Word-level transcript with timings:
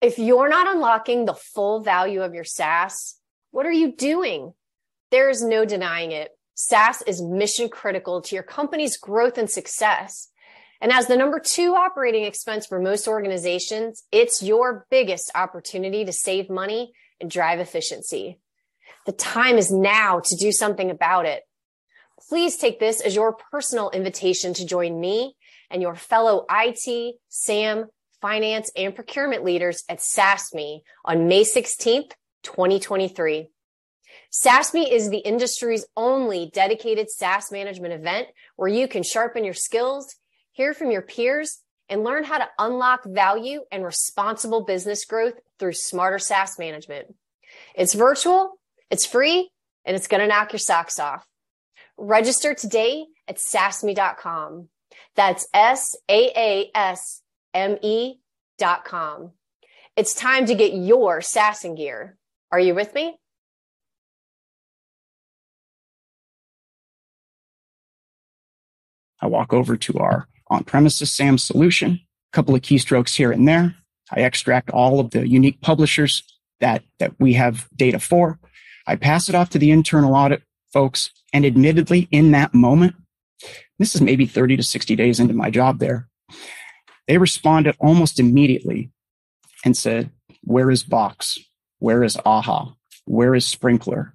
If 0.00 0.18
you're 0.18 0.48
not 0.48 0.74
unlocking 0.74 1.24
the 1.24 1.34
full 1.34 1.82
value 1.82 2.22
of 2.22 2.32
your 2.32 2.44
SaaS, 2.44 3.16
what 3.50 3.66
are 3.66 3.72
you 3.72 3.92
doing? 3.92 4.54
There 5.10 5.28
is 5.28 5.42
no 5.42 5.66
denying 5.66 6.12
it. 6.12 6.30
SaaS 6.54 7.02
is 7.06 7.22
mission 7.22 7.68
critical 7.68 8.22
to 8.22 8.34
your 8.34 8.42
company's 8.42 8.96
growth 8.96 9.36
and 9.36 9.50
success. 9.50 10.28
And 10.80 10.90
as 10.90 11.06
the 11.06 11.16
number 11.16 11.38
two 11.38 11.74
operating 11.74 12.24
expense 12.24 12.66
for 12.66 12.80
most 12.80 13.06
organizations, 13.06 14.04
it's 14.10 14.42
your 14.42 14.86
biggest 14.90 15.30
opportunity 15.34 16.06
to 16.06 16.12
save 16.12 16.48
money 16.48 16.92
and 17.20 17.30
drive 17.30 17.60
efficiency. 17.60 18.38
The 19.04 19.12
time 19.12 19.58
is 19.58 19.70
now 19.70 20.20
to 20.20 20.36
do 20.36 20.50
something 20.50 20.90
about 20.90 21.26
it. 21.26 21.42
Please 22.28 22.56
take 22.56 22.80
this 22.80 23.00
as 23.00 23.14
your 23.14 23.36
personal 23.50 23.90
invitation 23.90 24.54
to 24.54 24.64
join 24.64 24.98
me 24.98 25.36
and 25.70 25.82
your 25.82 25.94
fellow 25.94 26.46
IT, 26.50 27.16
SAM, 27.28 27.86
finance, 28.20 28.70
and 28.76 28.94
procurement 28.94 29.44
leaders 29.44 29.84
at 29.88 29.98
SaaSMe 29.98 30.82
on 31.04 31.28
May 31.28 31.42
16th, 31.42 32.12
2023. 32.42 33.48
SaaSMe 34.32 34.90
is 34.90 35.10
the 35.10 35.18
industry's 35.18 35.86
only 35.96 36.50
dedicated 36.52 37.10
SaaS 37.10 37.50
management 37.50 37.94
event 37.94 38.28
where 38.56 38.68
you 38.68 38.86
can 38.86 39.02
sharpen 39.02 39.44
your 39.44 39.54
skills, 39.54 40.14
hear 40.52 40.72
from 40.74 40.90
your 40.90 41.02
peers, 41.02 41.60
and 41.88 42.04
learn 42.04 42.22
how 42.24 42.38
to 42.38 42.48
unlock 42.58 43.04
value 43.04 43.62
and 43.72 43.84
responsible 43.84 44.64
business 44.64 45.04
growth 45.04 45.34
through 45.58 45.72
smarter 45.72 46.18
SaaS 46.18 46.58
management. 46.58 47.14
It's 47.74 47.94
virtual, 47.94 48.60
it's 48.90 49.06
free, 49.06 49.50
and 49.84 49.96
it's 49.96 50.06
going 50.06 50.20
to 50.20 50.28
knock 50.28 50.52
your 50.52 50.60
socks 50.60 51.00
off. 51.00 51.26
Register 51.96 52.54
today 52.54 53.06
at 53.26 53.36
saasme.com. 53.36 54.68
That's 55.16 55.48
S 55.52 55.96
A 56.08 56.30
A 56.36 56.70
S 56.74 57.22
M 57.54 57.78
E 57.82 58.20
dot 58.58 58.84
com. 58.84 59.32
It's 59.96 60.14
time 60.14 60.46
to 60.46 60.54
get 60.54 60.72
your 60.72 61.20
SaaS 61.20 61.64
in 61.64 61.74
gear. 61.74 62.16
Are 62.52 62.60
you 62.60 62.74
with 62.74 62.94
me? 62.94 63.16
I 69.20 69.26
walk 69.26 69.52
over 69.52 69.76
to 69.76 69.98
our 69.98 70.26
on 70.48 70.64
premises 70.64 71.10
SAM 71.10 71.38
solution, 71.38 72.00
a 72.32 72.34
couple 72.34 72.54
of 72.54 72.62
keystrokes 72.62 73.14
here 73.14 73.30
and 73.30 73.46
there. 73.46 73.74
I 74.10 74.20
extract 74.20 74.70
all 74.70 74.98
of 74.98 75.10
the 75.10 75.28
unique 75.28 75.60
publishers 75.60 76.24
that, 76.60 76.82
that 76.98 77.12
we 77.20 77.34
have 77.34 77.68
data 77.76 78.00
for. 78.00 78.38
I 78.86 78.96
pass 78.96 79.28
it 79.28 79.34
off 79.34 79.50
to 79.50 79.58
the 79.58 79.70
internal 79.70 80.14
audit 80.14 80.42
folks. 80.72 81.10
And 81.32 81.46
admittedly, 81.46 82.08
in 82.10 82.32
that 82.32 82.54
moment, 82.54 82.96
this 83.78 83.94
is 83.94 84.00
maybe 84.00 84.26
30 84.26 84.56
to 84.56 84.62
60 84.62 84.96
days 84.96 85.20
into 85.20 85.34
my 85.34 85.50
job 85.50 85.78
there. 85.78 86.08
They 87.10 87.18
responded 87.18 87.74
almost 87.80 88.20
immediately 88.20 88.92
and 89.64 89.76
said, 89.76 90.12
Where 90.42 90.70
is 90.70 90.84
Box? 90.84 91.40
Where 91.80 92.04
is 92.04 92.16
AHA? 92.24 92.76
Where 93.04 93.34
is 93.34 93.44
Sprinklr? 93.52 94.12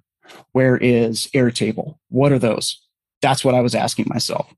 Where 0.52 0.78
is 0.78 1.28
Airtable? 1.34 1.98
What 2.08 2.32
are 2.32 2.38
those? 2.38 2.80
That's 3.20 3.44
what 3.44 3.54
I 3.54 3.60
was 3.60 3.74
asking 3.74 4.06
myself. 4.08 4.50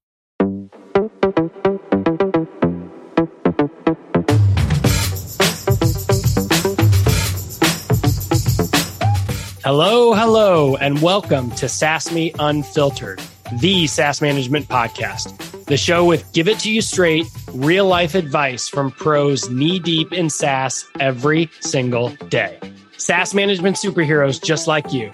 Hello, 9.64 10.14
hello, 10.14 10.77
and 10.77 11.03
welcome 11.03 11.50
to 11.56 11.66
SaaSMe 11.66 12.36
Unfiltered, 12.39 13.20
the 13.53 13.87
SaaS 13.87 14.21
management 14.21 14.69
podcast, 14.69 15.65
the 15.65 15.77
show 15.77 16.05
with 16.05 16.31
give 16.33 16.49
it 16.49 16.59
to 16.61 16.71
you 16.71 16.83
straight, 16.83 17.27
real 17.53 17.87
life 17.87 18.15
advice 18.15 18.69
from 18.69 18.91
pros 18.91 19.49
knee 19.51 19.79
deep 19.79 20.13
in 20.13 20.29
SaaS 20.31 20.87
every 21.01 21.51
single 21.61 22.11
day. 22.29 22.59
SaaS 22.97 23.35
management 23.35 23.77
superheroes 23.77 24.43
just 24.43 24.67
like 24.67 24.93
you. 24.93 25.13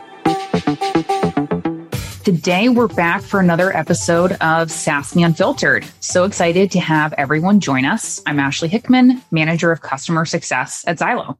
Today, 2.25 2.71
we're 2.71 2.89
back 2.89 3.21
for 3.21 3.39
another 3.39 3.77
episode 3.77 4.33
of 4.33 4.69
SaaSMe 4.69 5.27
Unfiltered. 5.27 5.85
So 6.01 6.25
excited 6.25 6.71
to 6.71 6.81
have 6.81 7.13
everyone 7.13 7.61
join 7.61 7.85
us. 7.85 8.23
I'm 8.25 8.41
Ashley 8.41 8.69
Hickman, 8.69 9.21
Manager 9.31 9.71
of 9.71 9.83
Customer 9.83 10.25
Success 10.25 10.85
at 10.87 10.99
Zylo. 10.99 11.37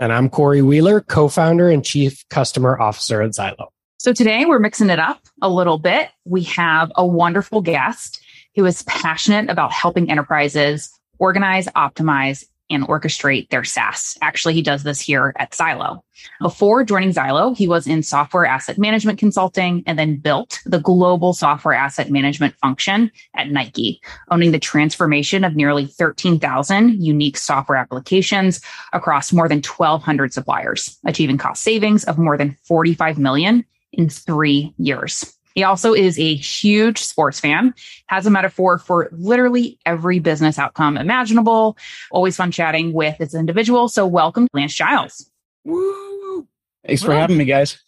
And 0.00 0.12
I'm 0.12 0.28
Corey 0.28 0.60
Wheeler, 0.60 1.00
co 1.00 1.28
founder 1.28 1.70
and 1.70 1.84
chief 1.84 2.28
customer 2.30 2.78
officer 2.80 3.22
at 3.22 3.30
Zylo. 3.30 3.68
So 4.04 4.12
today 4.12 4.44
we're 4.44 4.58
mixing 4.58 4.90
it 4.90 4.98
up 4.98 5.22
a 5.40 5.48
little 5.48 5.78
bit. 5.78 6.10
We 6.26 6.42
have 6.42 6.92
a 6.94 7.06
wonderful 7.06 7.62
guest 7.62 8.20
who 8.54 8.66
is 8.66 8.82
passionate 8.82 9.48
about 9.48 9.72
helping 9.72 10.10
enterprises 10.10 10.90
organize, 11.18 11.68
optimize, 11.68 12.44
and 12.68 12.86
orchestrate 12.86 13.48
their 13.48 13.64
SaaS. 13.64 14.18
Actually, 14.20 14.52
he 14.52 14.60
does 14.60 14.82
this 14.82 15.00
here 15.00 15.32
at 15.38 15.52
Zylo. 15.52 16.00
Before 16.42 16.84
joining 16.84 17.14
Zylo, 17.14 17.56
he 17.56 17.66
was 17.66 17.86
in 17.86 18.02
software 18.02 18.44
asset 18.44 18.76
management 18.76 19.18
consulting 19.18 19.82
and 19.86 19.98
then 19.98 20.18
built 20.18 20.60
the 20.66 20.80
global 20.80 21.32
software 21.32 21.74
asset 21.74 22.10
management 22.10 22.54
function 22.56 23.10
at 23.34 23.50
Nike, 23.50 24.02
owning 24.30 24.52
the 24.52 24.58
transformation 24.58 25.44
of 25.44 25.56
nearly 25.56 25.86
13,000 25.86 27.02
unique 27.02 27.38
software 27.38 27.78
applications 27.78 28.60
across 28.92 29.32
more 29.32 29.48
than 29.48 29.62
1,200 29.62 30.34
suppliers, 30.34 30.98
achieving 31.06 31.38
cost 31.38 31.62
savings 31.62 32.04
of 32.04 32.18
more 32.18 32.36
than 32.36 32.54
45 32.64 33.18
million 33.18 33.64
in 33.98 34.08
three 34.08 34.72
years. 34.78 35.34
He 35.54 35.62
also 35.62 35.92
is 35.94 36.18
a 36.18 36.34
huge 36.34 36.98
sports 36.98 37.38
fan, 37.38 37.74
has 38.08 38.26
a 38.26 38.30
metaphor 38.30 38.78
for 38.78 39.08
literally 39.12 39.78
every 39.86 40.18
business 40.18 40.58
outcome 40.58 40.96
imaginable. 40.96 41.78
Always 42.10 42.36
fun 42.36 42.50
chatting 42.50 42.92
with 42.92 43.18
this 43.18 43.34
individual. 43.34 43.88
So 43.88 44.06
welcome, 44.06 44.48
Lance 44.52 44.74
Giles. 44.74 45.30
Woo! 45.64 46.46
Thanks 46.84 47.02
for 47.02 47.14
having 47.14 47.38
me, 47.38 47.44
guys. 47.44 47.78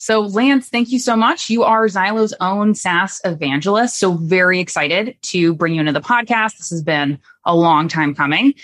So, 0.00 0.20
Lance, 0.20 0.68
thank 0.68 0.92
you 0.92 1.00
so 1.00 1.16
much. 1.16 1.50
You 1.50 1.64
are 1.64 1.86
Zylo's 1.86 2.32
own 2.40 2.76
SaaS 2.76 3.20
evangelist. 3.24 3.98
So, 3.98 4.12
very 4.12 4.60
excited 4.60 5.16
to 5.22 5.54
bring 5.54 5.74
you 5.74 5.80
into 5.80 5.92
the 5.92 6.00
podcast. 6.00 6.56
This 6.56 6.70
has 6.70 6.82
been 6.82 7.18
a 7.44 7.54
long 7.56 7.88
time 7.88 8.14
coming. 8.14 8.54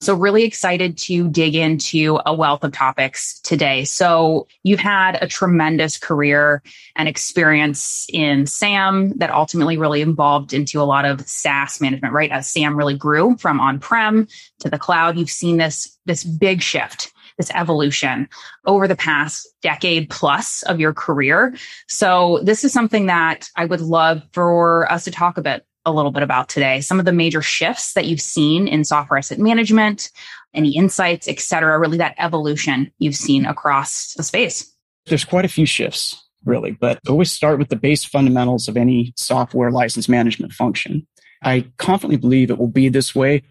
So, 0.00 0.14
really 0.14 0.44
excited 0.44 0.96
to 0.98 1.28
dig 1.30 1.56
into 1.56 2.20
a 2.24 2.32
wealth 2.32 2.62
of 2.62 2.70
topics 2.70 3.40
today. 3.40 3.84
So, 3.84 4.46
you've 4.62 4.78
had 4.78 5.20
a 5.20 5.26
tremendous 5.26 5.98
career 5.98 6.62
and 6.94 7.08
experience 7.08 8.06
in 8.12 8.46
SAM 8.46 9.18
that 9.18 9.32
ultimately 9.32 9.76
really 9.76 10.02
evolved 10.02 10.52
into 10.52 10.80
a 10.80 10.84
lot 10.84 11.04
of 11.04 11.22
SaaS 11.22 11.80
management, 11.80 12.14
right? 12.14 12.30
As 12.30 12.46
SAM 12.46 12.76
really 12.76 12.96
grew 12.96 13.36
from 13.38 13.58
on 13.58 13.80
prem 13.80 14.28
to 14.60 14.70
the 14.70 14.78
cloud, 14.78 15.18
you've 15.18 15.28
seen 15.28 15.56
this, 15.56 15.98
this 16.06 16.22
big 16.22 16.62
shift 16.62 17.13
this 17.38 17.50
evolution 17.54 18.28
over 18.64 18.86
the 18.86 18.96
past 18.96 19.48
decade 19.62 20.08
plus 20.10 20.62
of 20.64 20.80
your 20.80 20.92
career. 20.92 21.54
So 21.88 22.40
this 22.42 22.64
is 22.64 22.72
something 22.72 23.06
that 23.06 23.48
I 23.56 23.64
would 23.64 23.80
love 23.80 24.22
for 24.32 24.90
us 24.90 25.04
to 25.04 25.10
talk 25.10 25.36
a 25.36 25.42
bit 25.42 25.66
a 25.86 25.92
little 25.92 26.10
bit 26.10 26.22
about 26.22 26.48
today. 26.48 26.80
Some 26.80 26.98
of 26.98 27.04
the 27.04 27.12
major 27.12 27.42
shifts 27.42 27.92
that 27.92 28.06
you've 28.06 28.20
seen 28.20 28.66
in 28.66 28.84
software 28.84 29.18
asset 29.18 29.38
management, 29.38 30.10
any 30.54 30.74
insights, 30.74 31.28
et 31.28 31.40
cetera, 31.40 31.78
really 31.78 31.98
that 31.98 32.14
evolution 32.18 32.90
you've 32.98 33.16
seen 33.16 33.44
across 33.44 34.14
the 34.14 34.22
space. 34.22 34.72
There's 35.06 35.24
quite 35.24 35.44
a 35.44 35.48
few 35.48 35.66
shifts 35.66 36.20
really, 36.46 36.72
but 36.72 36.98
always 37.08 37.32
start 37.32 37.58
with 37.58 37.68
the 37.68 37.76
base 37.76 38.04
fundamentals 38.04 38.68
of 38.68 38.76
any 38.76 39.12
software 39.16 39.70
license 39.70 40.08
management 40.08 40.52
function. 40.52 41.06
I 41.42 41.66
confidently 41.78 42.16
believe 42.16 42.50
it 42.50 42.58
will 42.58 42.68
be 42.68 42.88
this 42.88 43.14
way 43.14 43.42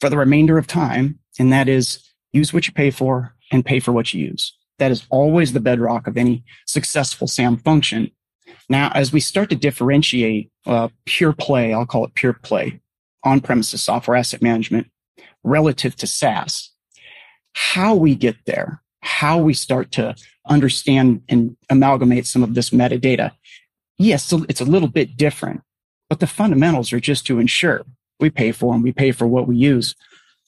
for 0.00 0.10
the 0.10 0.16
remainder 0.16 0.58
of 0.58 0.66
time. 0.66 1.18
And 1.38 1.52
that 1.52 1.68
is 1.68 2.09
use 2.32 2.52
what 2.52 2.66
you 2.66 2.72
pay 2.72 2.90
for 2.90 3.34
and 3.50 3.64
pay 3.64 3.80
for 3.80 3.92
what 3.92 4.14
you 4.14 4.24
use. 4.24 4.56
That 4.78 4.90
is 4.90 5.06
always 5.10 5.52
the 5.52 5.60
bedrock 5.60 6.06
of 6.06 6.16
any 6.16 6.44
successful 6.66 7.26
SAM 7.26 7.58
function. 7.58 8.10
Now, 8.68 8.90
as 8.94 9.12
we 9.12 9.20
start 9.20 9.50
to 9.50 9.56
differentiate 9.56 10.50
uh, 10.66 10.88
pure 11.04 11.32
play, 11.32 11.74
I'll 11.74 11.86
call 11.86 12.04
it 12.04 12.14
pure 12.14 12.32
play, 12.32 12.80
on 13.24 13.40
premises 13.40 13.82
software 13.82 14.16
asset 14.16 14.42
management 14.42 14.88
relative 15.42 15.96
to 15.96 16.06
SaaS, 16.06 16.70
how 17.52 17.94
we 17.94 18.14
get 18.14 18.36
there, 18.46 18.82
how 19.02 19.38
we 19.38 19.54
start 19.54 19.90
to 19.92 20.14
understand 20.46 21.22
and 21.28 21.56
amalgamate 21.68 22.26
some 22.26 22.42
of 22.42 22.54
this 22.54 22.70
metadata. 22.70 23.32
Yes, 23.98 24.32
it's 24.48 24.60
a 24.60 24.64
little 24.64 24.88
bit 24.88 25.16
different, 25.16 25.62
but 26.08 26.20
the 26.20 26.26
fundamentals 26.26 26.92
are 26.92 27.00
just 27.00 27.26
to 27.26 27.38
ensure 27.38 27.84
we 28.18 28.30
pay 28.30 28.52
for 28.52 28.72
them, 28.72 28.82
we 28.82 28.92
pay 28.92 29.12
for 29.12 29.26
what 29.26 29.46
we 29.46 29.56
use. 29.56 29.94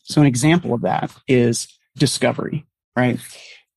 So 0.03 0.21
an 0.21 0.27
example 0.27 0.75
of 0.75 0.83
that 0.83 1.11
is 1.29 1.69
discovery, 1.97 2.67
right? 2.97 3.19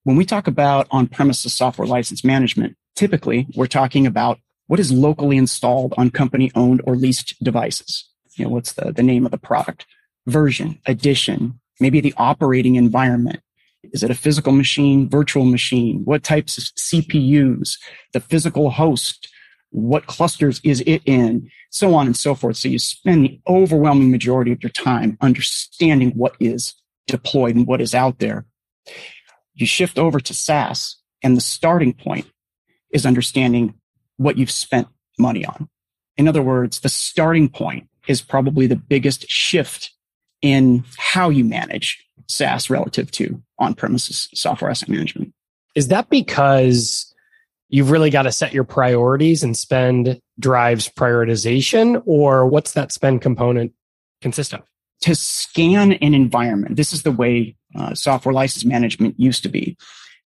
When 0.03 0.15
we 0.15 0.25
talk 0.25 0.47
about 0.47 0.87
on 0.91 1.07
premises 1.07 1.53
software 1.53 1.87
license 1.87 2.23
management, 2.23 2.75
typically 2.95 3.47
we're 3.55 3.67
talking 3.67 4.05
about 4.05 4.39
what 4.67 4.79
is 4.79 4.91
locally 4.91 5.37
installed 5.37 5.93
on 5.97 6.09
company 6.09 6.51
owned 6.55 6.81
or 6.85 6.95
leased 6.95 7.35
devices. 7.43 8.09
You 8.35 8.45
know, 8.45 8.51
what's 8.51 8.73
the, 8.73 8.91
the 8.91 9.03
name 9.03 9.25
of 9.25 9.31
the 9.31 9.37
product, 9.37 9.85
version, 10.27 10.79
edition, 10.85 11.59
maybe 11.79 12.01
the 12.01 12.13
operating 12.17 12.75
environment. 12.75 13.41
Is 13.93 14.01
it 14.03 14.11
a 14.11 14.15
physical 14.15 14.51
machine, 14.51 15.07
virtual 15.07 15.45
machine? 15.45 16.01
What 16.05 16.23
types 16.23 16.57
of 16.57 16.63
CPUs, 16.63 17.77
the 18.13 18.19
physical 18.19 18.71
host, 18.71 19.29
what 19.71 20.07
clusters 20.07 20.61
is 20.63 20.81
it 20.85 21.01
in, 21.05 21.49
so 21.69 21.93
on 21.95 22.05
and 22.05 22.15
so 22.15 22.35
forth. 22.35 22.57
So 22.57 22.67
you 22.67 22.79
spend 22.79 23.25
the 23.25 23.39
overwhelming 23.47 24.11
majority 24.11 24.51
of 24.51 24.63
your 24.63 24.69
time 24.71 25.17
understanding 25.21 26.11
what 26.11 26.35
is 26.39 26.73
deployed 27.07 27.55
and 27.55 27.67
what 27.67 27.81
is 27.81 27.93
out 27.93 28.19
there. 28.19 28.45
You 29.53 29.65
shift 29.65 29.97
over 29.97 30.19
to 30.19 30.33
SaaS 30.33 30.97
and 31.23 31.35
the 31.35 31.41
starting 31.41 31.93
point 31.93 32.25
is 32.91 33.05
understanding 33.05 33.73
what 34.17 34.37
you've 34.37 34.51
spent 34.51 34.87
money 35.19 35.45
on. 35.45 35.69
In 36.17 36.27
other 36.27 36.41
words, 36.41 36.79
the 36.79 36.89
starting 36.89 37.49
point 37.49 37.89
is 38.07 38.21
probably 38.21 38.67
the 38.67 38.75
biggest 38.75 39.29
shift 39.29 39.91
in 40.41 40.83
how 40.97 41.29
you 41.29 41.43
manage 41.43 42.05
SaaS 42.27 42.69
relative 42.69 43.11
to 43.11 43.41
on 43.59 43.73
premises 43.73 44.29
software 44.33 44.69
asset 44.71 44.89
management. 44.89 45.33
Is 45.75 45.89
that 45.89 46.09
because 46.09 47.13
you've 47.69 47.91
really 47.91 48.09
got 48.09 48.23
to 48.23 48.31
set 48.31 48.53
your 48.53 48.63
priorities 48.63 49.43
and 49.43 49.57
spend 49.57 50.19
drives 50.39 50.89
prioritization, 50.89 52.01
or 52.05 52.47
what's 52.47 52.73
that 52.73 52.91
spend 52.91 53.21
component 53.21 53.73
consist 54.21 54.53
of? 54.53 54.61
To 55.01 55.15
scan 55.15 55.93
an 55.93 56.13
environment, 56.13 56.75
this 56.75 56.93
is 56.93 57.03
the 57.03 57.11
way 57.11 57.55
uh, 57.77 57.93
software 57.93 58.33
license 58.33 58.65
management 58.65 59.19
used 59.19 59.43
to 59.43 59.49
be. 59.49 59.77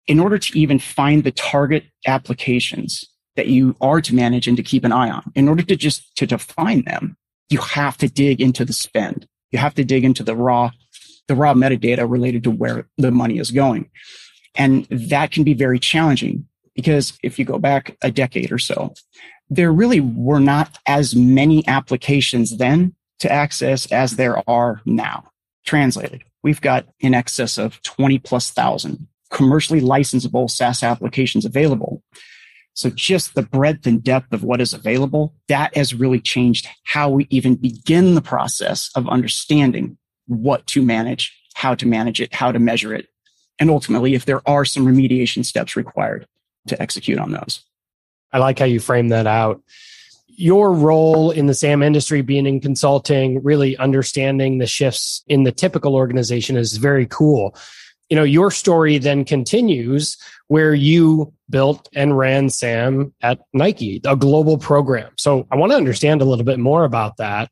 In 0.07 0.19
order 0.19 0.37
to 0.37 0.59
even 0.59 0.79
find 0.79 1.23
the 1.23 1.31
target 1.31 1.85
applications 2.07 3.05
that 3.35 3.47
you 3.47 3.75
are 3.79 4.01
to 4.01 4.15
manage 4.15 4.47
and 4.47 4.57
to 4.57 4.63
keep 4.63 4.83
an 4.83 4.91
eye 4.91 5.09
on, 5.09 5.31
in 5.35 5.47
order 5.47 5.63
to 5.63 5.75
just 5.75 6.15
to 6.17 6.25
define 6.25 6.83
them, 6.83 7.15
you 7.49 7.59
have 7.59 7.97
to 7.97 8.09
dig 8.09 8.41
into 8.41 8.65
the 8.65 8.73
spend. 8.73 9.27
You 9.51 9.59
have 9.59 9.75
to 9.75 9.83
dig 9.83 10.03
into 10.03 10.23
the 10.23 10.35
raw, 10.35 10.71
the 11.27 11.35
raw 11.35 11.53
metadata 11.53 12.09
related 12.09 12.43
to 12.43 12.51
where 12.51 12.87
the 12.97 13.11
money 13.11 13.39
is 13.39 13.51
going. 13.51 13.89
And 14.55 14.85
that 14.89 15.31
can 15.31 15.43
be 15.43 15.53
very 15.53 15.79
challenging 15.79 16.48
because 16.79 17.19
if 17.21 17.37
you 17.37 17.43
go 17.43 17.59
back 17.59 17.97
a 18.01 18.09
decade 18.09 18.53
or 18.53 18.57
so, 18.57 18.93
there 19.49 19.69
really 19.69 19.99
were 19.99 20.39
not 20.39 20.79
as 20.85 21.13
many 21.13 21.67
applications 21.67 22.55
then 22.55 22.95
to 23.19 23.29
access 23.29 23.91
as 23.91 24.15
there 24.15 24.49
are 24.49 24.81
now. 24.85 25.29
Translated, 25.65 26.23
we've 26.41 26.61
got 26.61 26.85
in 27.01 27.13
excess 27.13 27.57
of 27.57 27.81
20 27.81 28.19
plus 28.19 28.51
thousand 28.51 29.09
commercially 29.29 29.81
licensable 29.81 30.49
SaaS 30.49 30.81
applications 30.81 31.43
available. 31.43 32.01
So 32.75 32.89
just 32.89 33.35
the 33.35 33.43
breadth 33.43 33.85
and 33.85 34.01
depth 34.01 34.31
of 34.31 34.45
what 34.45 34.61
is 34.61 34.73
available, 34.73 35.35
that 35.49 35.75
has 35.75 35.93
really 35.93 36.21
changed 36.21 36.65
how 36.85 37.09
we 37.09 37.27
even 37.29 37.55
begin 37.55 38.15
the 38.15 38.21
process 38.21 38.89
of 38.95 39.09
understanding 39.09 39.97
what 40.27 40.65
to 40.67 40.81
manage, 40.81 41.37
how 41.55 41.75
to 41.75 41.85
manage 41.85 42.21
it, 42.21 42.33
how 42.33 42.53
to 42.53 42.57
measure 42.57 42.95
it, 42.95 43.09
and 43.59 43.69
ultimately 43.69 44.15
if 44.15 44.23
there 44.23 44.41
are 44.47 44.63
some 44.63 44.85
remediation 44.85 45.43
steps 45.43 45.75
required 45.75 46.25
to 46.67 46.81
execute 46.81 47.19
on 47.19 47.31
those. 47.31 47.63
I 48.31 48.37
like 48.39 48.59
how 48.59 48.65
you 48.65 48.79
frame 48.79 49.09
that 49.09 49.27
out. 49.27 49.61
Your 50.27 50.71
role 50.71 51.31
in 51.31 51.47
the 51.47 51.53
SAM 51.53 51.83
industry, 51.83 52.21
being 52.21 52.45
in 52.45 52.61
consulting, 52.61 53.43
really 53.43 53.75
understanding 53.77 54.57
the 54.57 54.67
shifts 54.67 55.23
in 55.27 55.43
the 55.43 55.51
typical 55.51 55.95
organization 55.95 56.55
is 56.55 56.77
very 56.77 57.05
cool. 57.07 57.55
You 58.09 58.15
know, 58.15 58.23
your 58.23 58.49
story 58.49 58.97
then 58.97 59.25
continues 59.25 60.17
where 60.47 60.73
you 60.73 61.33
built 61.49 61.89
and 61.93 62.17
ran 62.17 62.49
SAM 62.49 63.13
at 63.21 63.39
Nike, 63.53 64.01
a 64.05 64.15
global 64.15 64.57
program. 64.57 65.11
So 65.17 65.45
I 65.51 65.57
want 65.57 65.71
to 65.71 65.77
understand 65.77 66.21
a 66.21 66.25
little 66.25 66.45
bit 66.45 66.59
more 66.59 66.85
about 66.85 67.17
that. 67.17 67.51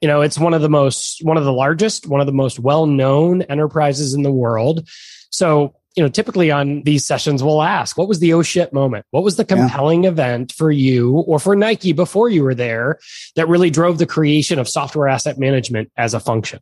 You 0.00 0.08
know, 0.08 0.22
it's 0.22 0.38
one 0.38 0.54
of 0.54 0.62
the 0.62 0.70
most, 0.70 1.22
one 1.24 1.36
of 1.36 1.44
the 1.44 1.52
largest, 1.52 2.06
one 2.06 2.20
of 2.20 2.26
the 2.26 2.32
most 2.32 2.58
well 2.58 2.86
known 2.86 3.42
enterprises 3.42 4.14
in 4.14 4.22
the 4.22 4.32
world. 4.32 4.88
So 5.30 5.74
you 5.96 6.02
know, 6.02 6.08
typically 6.08 6.50
on 6.50 6.82
these 6.82 7.04
sessions, 7.04 7.42
we'll 7.42 7.62
ask, 7.62 7.98
what 7.98 8.08
was 8.08 8.20
the 8.20 8.32
oh 8.32 8.42
shit 8.42 8.72
moment? 8.72 9.06
What 9.10 9.24
was 9.24 9.36
the 9.36 9.44
compelling 9.44 10.04
yeah. 10.04 10.10
event 10.10 10.52
for 10.52 10.70
you 10.70 11.18
or 11.26 11.38
for 11.38 11.56
Nike 11.56 11.92
before 11.92 12.28
you 12.28 12.44
were 12.44 12.54
there 12.54 12.98
that 13.34 13.48
really 13.48 13.70
drove 13.70 13.98
the 13.98 14.06
creation 14.06 14.58
of 14.58 14.68
software 14.68 15.08
asset 15.08 15.38
management 15.38 15.90
as 15.96 16.14
a 16.14 16.20
function? 16.20 16.60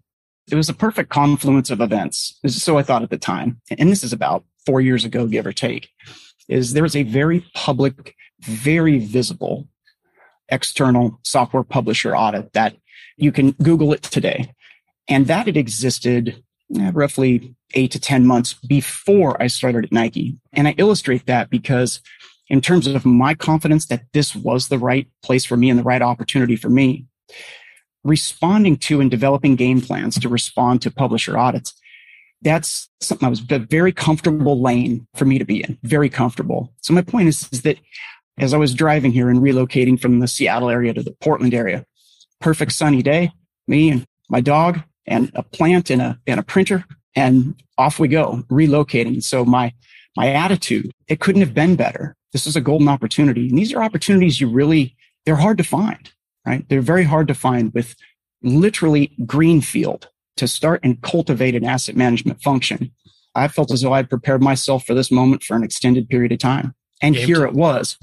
It 0.51 0.55
was 0.55 0.71
a 0.71 0.75
perfect 0.75 1.11
confluence 1.11 1.69
of 1.69 1.83
events. 1.83 2.39
So 2.47 2.79
I 2.79 2.83
thought 2.83 3.03
at 3.03 3.11
the 3.11 3.19
time, 3.19 3.61
and 3.79 3.91
this 3.91 4.03
is 4.03 4.15
about 4.15 4.45
four 4.65 4.81
years 4.81 5.05
ago, 5.05 5.27
give 5.27 5.47
or 5.47 5.53
take, 5.53 5.91
is 6.49 6.73
there 6.73 6.83
was 6.83 6.97
a 6.97 7.03
very 7.03 7.45
public, 7.55 8.15
very 8.41 8.99
visible 8.99 9.69
external 10.49 11.21
software 11.23 11.63
publisher 11.63 12.17
audit 12.17 12.55
that 12.55 12.77
you 13.19 13.31
can 13.31 13.51
Google 13.53 13.93
it 13.93 14.03
today. 14.03 14.55
And 15.07 15.27
that 15.27 15.47
had 15.47 15.57
existed 15.59 16.43
eh, 16.79 16.91
roughly 16.95 17.55
eight 17.75 17.91
to 17.93 18.01
10 18.01 18.27
months 18.27 18.55
before 18.55 19.41
I 19.43 19.47
started 19.47 19.85
at 19.85 19.93
Nike. 19.93 20.37
And 20.53 20.67
I 20.69 20.75
illustrate 20.79 21.27
that 21.27 21.51
because 21.51 22.01
in 22.49 22.61
terms 22.61 22.87
of 22.87 23.05
my 23.05 23.35
confidence 23.35 23.87
that 23.87 24.05
this 24.13 24.35
was 24.35 24.69
the 24.69 24.79
right 24.79 25.07
place 25.23 25.45
for 25.45 25.57
me 25.57 25.69
and 25.71 25.79
the 25.79 25.85
right 25.85 26.03
opportunity 26.03 26.57
for 26.57 26.71
me, 26.71 27.07
responding 28.05 28.77
to 28.77 29.01
and 29.01 29.11
developing 29.11 29.57
game 29.57 29.81
plans 29.81 30.19
to 30.21 30.29
respond 30.29 30.81
to 30.83 30.91
publisher 30.91 31.37
audits, 31.37 31.75
that's 32.43 32.89
something 33.01 33.27
that 33.27 33.31
was 33.31 33.43
a 33.51 33.59
very 33.59 33.93
comfortable 33.93 34.63
lane 34.63 35.07
for 35.15 35.25
me 35.25 35.39
to 35.39 35.45
be 35.45 35.63
in, 35.63 35.79
very 35.83 36.09
comfortable. 36.09 36.73
So 36.81 36.95
my 36.95 37.03
point 37.03 37.29
is, 37.29 37.49
is 37.53 37.63
that 37.63 37.79
as 38.39 38.55
I 38.55 38.57
was 38.57 38.73
driving 38.73 39.11
here 39.11 39.29
and 39.29 39.41
relocating 39.41 40.01
from 40.01 40.21
the 40.21 40.29
Seattle 40.29 40.71
area 40.71 40.95
to 40.95 41.03
the 41.03 41.17
Portland 41.21 41.53
area, 41.53 41.85
perfect 42.41 42.73
sunny 42.73 43.03
day, 43.03 43.33
me 43.67 43.91
and 43.91 44.07
my 44.29 44.41
dog 44.41 44.81
and 45.07 45.33
a 45.35 45.43
plant 45.43 45.91
and 45.91 46.01
a, 46.01 46.19
and 46.27 46.39
a 46.39 46.45
printer 46.45 46.85
and 47.19 47.61
off 47.77 47.99
we 47.99 48.07
go, 48.07 48.45
relocating. 48.49 49.21
So 49.23 49.45
my, 49.45 49.75
my 50.17 50.33
attitude, 50.33 50.93
it 51.09 51.19
couldn't 51.19 51.41
have 51.41 51.53
been 51.53 51.75
better. 51.75 52.15
This 52.33 52.47
is 52.47 52.55
a 52.55 52.61
golden 52.61 52.89
opportunity. 52.89 53.49
And 53.49 53.59
these 53.59 53.75
are 53.75 53.83
opportunities 53.83 54.41
you 54.41 54.49
really, 54.49 54.95
they're 55.27 55.35
hard 55.35 55.59
to 55.59 55.65
find, 55.65 56.13
right? 56.47 56.65
They're 56.69 56.81
very 56.81 57.03
hard 57.03 57.27
to 57.27 57.35
find 57.35 57.73
with 57.75 57.97
literally 58.43 59.11
greenfield 59.27 60.09
to 60.37 60.47
start 60.47 60.79
and 60.85 61.03
cultivate 61.03 61.57
an 61.57 61.65
asset 61.65 61.97
management 61.97 62.41
function. 62.41 62.93
I 63.35 63.49
felt 63.49 63.73
as 63.73 63.83
though 63.83 63.95
I'd 63.95 64.09
prepared 64.09 64.41
myself 64.41 64.87
for 64.87 64.95
this 64.95 65.11
moment 65.11 65.43
for 65.43 65.57
an 65.57 65.65
extended 65.65 66.09
period 66.09 66.31
of 66.31 66.39
time. 66.39 66.73
And 67.03 67.17
Game 67.17 67.27
here 67.27 67.37
time. 67.39 67.49
it 67.49 67.55
was. 67.55 67.99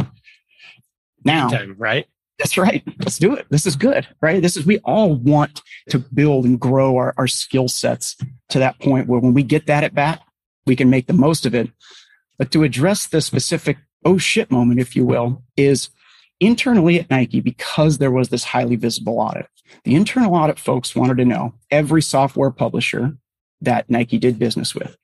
Now, 1.24 1.48
time, 1.48 1.76
right? 1.78 2.06
That's 2.38 2.58
right. 2.58 2.84
Let's 3.00 3.18
do 3.18 3.34
it. 3.34 3.46
This 3.50 3.66
is 3.66 3.76
good, 3.76 4.08
right? 4.22 4.42
This 4.42 4.58
is, 4.58 4.66
we 4.66 4.80
all 4.80 5.16
want 5.16 5.62
to 5.90 6.00
build 6.00 6.46
and 6.46 6.60
grow 6.60 6.98
our, 6.98 7.14
our 7.18 7.28
skill 7.28 7.68
sets 7.68 8.18
to 8.50 8.60
that 8.60 8.80
point 8.80 9.08
where 9.08 9.20
when 9.20 9.34
we 9.34 9.44
get 9.44 9.68
that 9.68 9.84
at 9.84 9.96
bat, 9.96 10.22
we 10.66 10.76
can 10.76 10.90
make 10.90 11.08
the 11.08 11.14
most 11.14 11.46
of 11.46 11.56
it. 11.56 11.70
But 12.38 12.52
to 12.52 12.64
address 12.64 13.08
the 13.08 13.22
specific, 13.22 13.78
oh 14.04 14.18
shit 14.18 14.52
moment, 14.52 14.82
if 14.82 14.96
you 14.96 15.06
will, 15.06 15.44
is 15.56 15.90
internally 16.42 17.00
at 17.00 17.10
Nike, 17.10 17.40
because 17.40 17.98
there 17.98 18.12
was 18.12 18.28
this 18.30 18.44
highly 18.44 18.76
visible 18.76 19.20
audit, 19.20 19.48
the 19.86 19.96
internal 19.96 20.36
audit 20.36 20.60
folks 20.60 20.96
wanted 20.96 21.18
to 21.18 21.26
know 21.26 21.54
every 21.72 22.02
software 22.02 22.52
publisher 22.52 23.16
that 23.62 23.90
Nike 23.90 24.18
did 24.18 24.38
business 24.38 24.76
with. 24.76 24.98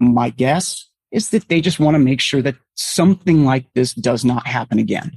My 0.00 0.30
guess 0.30 0.90
is 1.12 1.30
that 1.30 1.48
they 1.48 1.60
just 1.60 1.78
want 1.78 1.94
to 1.94 2.00
make 2.00 2.20
sure 2.20 2.42
that 2.42 2.56
something 2.74 3.44
like 3.44 3.66
this 3.74 3.94
does 3.94 4.24
not 4.24 4.46
happen 4.46 4.80
again. 4.80 5.12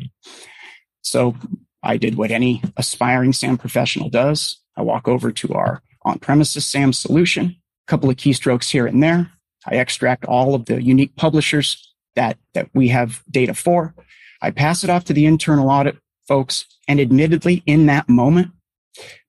So 1.02 1.36
I 1.84 1.98
did 1.98 2.16
what 2.16 2.32
any 2.32 2.62
aspiring 2.78 3.34
SAM 3.34 3.58
professional 3.58 4.10
does. 4.10 4.58
I 4.76 4.82
walk 4.82 5.08
over 5.08 5.32
to 5.32 5.54
our 5.54 5.82
on 6.04 6.20
premises 6.20 6.66
SAM 6.66 6.94
solution, 6.94 7.46
a 7.48 7.92
couple 7.92 8.10
of 8.10 8.16
keystrokes 8.16 8.70
here 8.70 8.88
and 8.88 9.02
there. 9.04 9.32
I 9.68 9.76
extract 9.76 10.26
all 10.26 10.56
of 10.56 10.66
the 10.66 10.82
unique 10.82 11.16
publishers 11.16 11.94
that, 12.16 12.38
that 12.54 12.70
we 12.74 12.88
have 12.90 13.24
data 13.30 13.54
for. 13.54 13.94
I 14.42 14.52
pass 14.52 14.84
it 14.84 14.90
off 14.90 15.06
to 15.06 15.14
the 15.14 15.26
internal 15.26 15.70
audit 15.70 15.98
folks. 16.28 16.66
And 16.88 17.00
admittedly, 17.00 17.64
in 17.66 17.88
that 17.88 18.08
moment, 18.08 18.52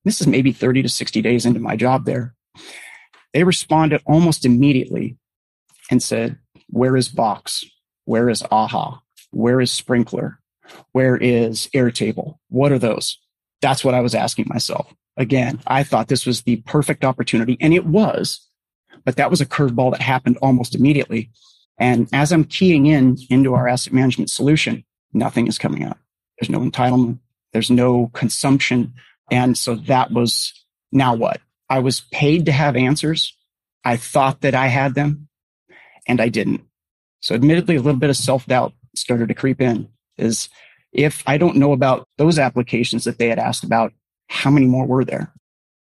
this 0.04 0.20
is 0.20 0.26
maybe 0.26 0.52
30 0.52 0.82
to 0.82 0.88
60 0.88 1.20
days 1.22 1.44
into 1.44 1.60
my 1.60 1.76
job 1.76 2.04
there, 2.04 2.34
they 3.32 3.44
responded 3.44 4.02
almost 4.06 4.44
immediately 4.44 5.16
and 5.90 6.02
said, 6.02 6.38
Where 6.68 6.96
is 6.96 7.08
Box? 7.08 7.64
Where 8.04 8.28
is 8.28 8.42
AHA? 8.50 9.00
Where 9.30 9.60
is 9.60 9.70
Sprinklr? 9.70 10.36
Where 10.92 11.16
is 11.16 11.68
Airtable? 11.74 12.38
What 12.48 12.72
are 12.72 12.78
those? 12.78 13.18
That's 13.60 13.84
what 13.84 13.94
I 13.94 14.00
was 14.00 14.14
asking 14.14 14.46
myself. 14.48 14.92
Again, 15.16 15.60
I 15.66 15.82
thought 15.82 16.08
this 16.08 16.26
was 16.26 16.42
the 16.42 16.56
perfect 16.62 17.04
opportunity 17.04 17.56
and 17.60 17.74
it 17.74 17.84
was, 17.84 18.46
but 19.04 19.16
that 19.16 19.30
was 19.30 19.40
a 19.40 19.46
curveball 19.46 19.92
that 19.92 20.00
happened 20.00 20.38
almost 20.40 20.74
immediately. 20.74 21.30
And 21.78 22.08
as 22.12 22.32
I'm 22.32 22.44
keying 22.44 22.86
in 22.86 23.18
into 23.28 23.54
our 23.54 23.68
asset 23.68 23.92
management 23.92 24.30
solution, 24.30 24.84
nothing 25.12 25.46
is 25.46 25.58
coming 25.58 25.84
up. 25.84 25.98
There's 26.38 26.50
no 26.50 26.60
entitlement. 26.60 27.18
There's 27.52 27.70
no 27.70 28.10
consumption. 28.14 28.94
And 29.30 29.56
so 29.58 29.74
that 29.74 30.10
was 30.10 30.52
now 30.92 31.14
what? 31.14 31.40
I 31.68 31.80
was 31.80 32.00
paid 32.12 32.46
to 32.46 32.52
have 32.52 32.76
answers. 32.76 33.36
I 33.84 33.96
thought 33.96 34.40
that 34.42 34.54
I 34.54 34.66
had 34.66 34.94
them 34.94 35.28
and 36.06 36.20
I 36.20 36.28
didn't. 36.28 36.62
So 37.20 37.34
admittedly, 37.34 37.76
a 37.76 37.82
little 37.82 38.00
bit 38.00 38.10
of 38.10 38.16
self 38.16 38.46
doubt 38.46 38.72
started 38.94 39.28
to 39.28 39.34
creep 39.34 39.60
in 39.60 39.88
is 40.20 40.48
if 40.92 41.22
I 41.26 41.38
don't 41.38 41.56
know 41.56 41.72
about 41.72 42.08
those 42.18 42.38
applications 42.38 43.04
that 43.04 43.18
they 43.18 43.28
had 43.28 43.38
asked 43.38 43.64
about, 43.64 43.92
how 44.28 44.50
many 44.50 44.66
more 44.66 44.86
were 44.86 45.04
there? 45.04 45.32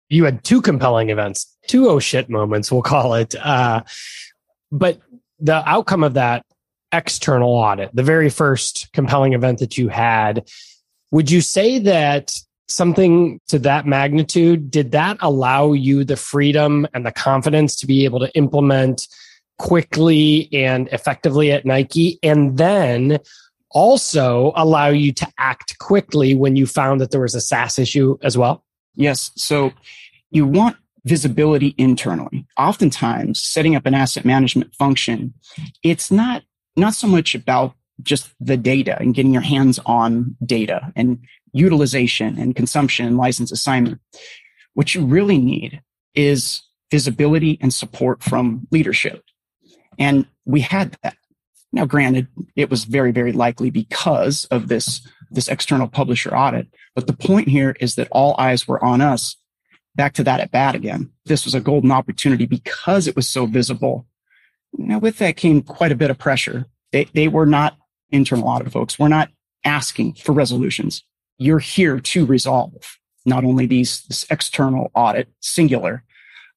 You 0.10 0.26
had 0.26 0.44
two 0.44 0.62
compelling 0.62 1.10
events, 1.10 1.56
two 1.68 1.90
oh 1.90 2.00
shit 2.00 2.30
moments, 2.30 2.72
we'll 2.72 2.82
call 2.82 3.14
it. 3.14 3.36
Uh, 3.36 3.84
but 4.72 5.00
the 5.40 5.68
outcome 5.70 6.04
of 6.04 6.16
that 6.16 6.46
external 6.92 7.52
audit, 7.52 7.96
the 7.96 8.04
very 8.04 8.30
first 8.30 8.92
compelling 8.94 9.34
event 9.34 9.60
that 9.60 9.78
you 9.78 9.88
had, 9.88 10.50
would 11.12 11.32
you 11.32 11.42
say 11.42 11.80
that 11.80 12.34
something 12.68 13.40
to 13.48 13.60
that 13.60 13.86
magnitude, 13.86 14.72
did 14.72 14.92
that 14.92 15.18
allow 15.20 15.74
you 15.74 16.04
the 16.04 16.16
freedom 16.16 16.88
and 16.94 17.06
the 17.06 17.12
confidence 17.12 17.76
to 17.76 17.88
be 17.88 18.06
able 18.06 18.20
to 18.20 18.34
implement 18.36 19.08
quickly 19.60 20.50
and 20.54 20.88
effectively 20.90 21.52
at 21.52 21.66
Nike? 21.66 22.18
And 22.24 22.58
then 22.58 23.20
also 23.74 24.54
allow 24.56 24.88
you 24.88 25.12
to 25.14 25.28
act 25.38 25.78
quickly 25.80 26.36
when 26.36 26.56
you 26.56 26.66
found 26.66 27.02
that 27.02 27.12
there 27.12 27.22
was 27.22 27.36
a 27.36 27.42
SaaS 27.42 27.80
issue 27.80 28.18
as 28.24 28.38
well? 28.38 28.64
Yes. 28.96 29.32
So 29.36 29.72
you 30.30 30.46
want 30.46 30.78
visibility 31.06 31.74
internally. 31.78 32.46
Oftentimes 32.58 33.42
setting 33.42 33.76
up 33.76 33.86
an 33.86 33.94
asset 33.94 34.26
management 34.26 34.76
function, 34.76 35.34
it's 35.84 36.12
not, 36.12 36.44
not 36.76 36.94
so 36.94 37.08
much 37.08 37.34
about 37.36 37.74
just 38.02 38.32
the 38.40 38.58
data 38.58 38.98
and 39.00 39.14
getting 39.14 39.34
your 39.34 39.42
hands 39.42 39.80
on 39.86 40.36
data 40.46 40.92
and 40.96 41.20
utilization 41.54 42.38
and 42.38 42.56
consumption 42.56 43.06
and 43.06 43.18
license 43.18 43.52
assignment. 43.52 44.00
What 44.74 44.96
you 44.96 45.06
really 45.06 45.38
need 45.38 45.82
is 46.16 46.62
visibility 46.90 47.58
and 47.62 47.74
support 47.74 48.24
from 48.24 48.68
leadership. 48.72 49.24
And 49.98 50.26
we 50.46 50.62
had 50.62 50.98
that. 51.04 51.16
Now, 51.74 51.86
granted, 51.86 52.28
it 52.56 52.70
was 52.70 52.84
very, 52.84 53.12
very 53.12 53.32
likely 53.32 53.70
because 53.70 54.46
of 54.46 54.68
this, 54.68 55.08
this 55.30 55.48
external 55.48 55.88
publisher 55.88 56.36
audit. 56.36 56.68
But 56.96 57.08
the 57.08 57.14
point 57.14 57.48
here 57.48 57.76
is 57.80 57.96
that 57.96 58.10
all 58.12 58.36
eyes 58.38 58.68
were 58.68 58.84
on 58.84 59.02
us. 59.02 59.38
Back 59.96 60.14
to 60.14 60.24
that 60.24 60.40
at 60.40 60.52
bat 60.52 60.76
again. 60.76 61.12
This 61.26 61.46
was 61.46 61.54
a 61.54 61.62
golden 61.62 61.92
opportunity 61.92 62.46
because 62.46 63.08
it 63.08 63.16
was 63.16 63.28
so 63.28 63.46
visible. 63.46 64.06
Now, 64.74 65.00
with 65.00 65.18
that 65.20 65.38
came 65.38 65.62
quite 65.62 65.92
a 65.92 65.98
bit 65.98 66.10
of 66.10 66.18
pressure. 66.18 66.66
They, 66.92 67.06
they 67.14 67.28
were 67.28 67.46
not 67.46 67.78
internal 68.10 68.48
audit 68.48 68.72
folks. 68.72 69.00
We're 69.00 69.08
not 69.08 69.30
asking 69.64 70.16
for 70.16 70.34
resolutions. 70.34 71.04
You're 71.38 71.60
here 71.60 72.00
to 72.00 72.26
resolve 72.26 72.98
not 73.26 73.44
only 73.44 73.66
these, 73.66 74.04
this 74.04 74.26
external 74.30 74.92
audit 74.96 75.30
singular, 75.40 76.04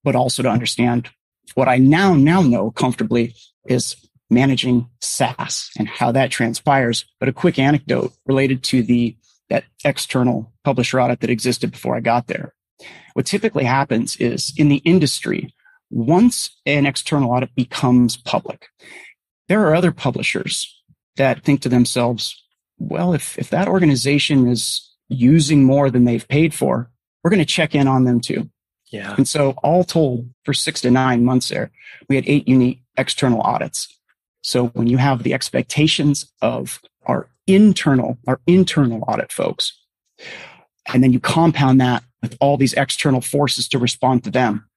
but 0.02 0.16
also 0.16 0.42
to 0.42 0.48
understand 0.48 1.10
what 1.54 1.68
I 1.68 1.76
now, 1.76 2.14
now 2.14 2.42
know 2.42 2.70
comfortably 2.70 3.34
is 3.66 3.96
managing 4.34 4.88
SaaS 5.00 5.70
and 5.78 5.88
how 5.88 6.12
that 6.12 6.30
transpires. 6.30 7.04
But 7.20 7.28
a 7.28 7.32
quick 7.32 7.58
anecdote 7.58 8.12
related 8.26 8.62
to 8.64 8.82
the 8.82 9.16
that 9.50 9.64
external 9.84 10.52
publisher 10.64 11.00
audit 11.00 11.20
that 11.20 11.30
existed 11.30 11.70
before 11.70 11.96
I 11.96 12.00
got 12.00 12.26
there. 12.26 12.54
What 13.12 13.26
typically 13.26 13.64
happens 13.64 14.16
is 14.16 14.52
in 14.56 14.68
the 14.68 14.78
industry, 14.78 15.54
once 15.90 16.50
an 16.66 16.86
external 16.86 17.30
audit 17.30 17.54
becomes 17.54 18.16
public, 18.16 18.66
there 19.48 19.66
are 19.66 19.74
other 19.74 19.92
publishers 19.92 20.82
that 21.16 21.44
think 21.44 21.60
to 21.60 21.68
themselves, 21.68 22.42
well, 22.78 23.12
if, 23.12 23.38
if 23.38 23.50
that 23.50 23.68
organization 23.68 24.48
is 24.48 24.90
using 25.08 25.62
more 25.62 25.90
than 25.90 26.04
they've 26.04 26.26
paid 26.26 26.54
for, 26.54 26.90
we're 27.22 27.30
going 27.30 27.38
to 27.38 27.44
check 27.44 27.74
in 27.74 27.86
on 27.86 28.04
them 28.04 28.20
too. 28.20 28.50
Yeah. 28.90 29.14
And 29.16 29.28
so 29.28 29.50
all 29.62 29.84
told 29.84 30.28
for 30.44 30.54
six 30.54 30.80
to 30.82 30.90
nine 30.90 31.24
months 31.24 31.48
there, 31.48 31.70
we 32.08 32.16
had 32.16 32.24
eight 32.26 32.48
unique 32.48 32.82
external 32.96 33.40
audits. 33.40 33.93
So 34.44 34.66
when 34.68 34.86
you 34.86 34.98
have 34.98 35.22
the 35.22 35.32
expectations 35.32 36.30
of 36.42 36.80
our 37.06 37.28
internal, 37.46 38.18
our 38.26 38.40
internal 38.46 39.02
audit 39.08 39.32
folks, 39.32 39.72
and 40.92 41.02
then 41.02 41.12
you 41.12 41.18
compound 41.18 41.80
that 41.80 42.04
with 42.22 42.36
all 42.40 42.58
these 42.58 42.74
external 42.74 43.22
forces 43.22 43.66
to 43.68 43.78
respond 43.78 44.22
to 44.24 44.30
them, 44.30 44.68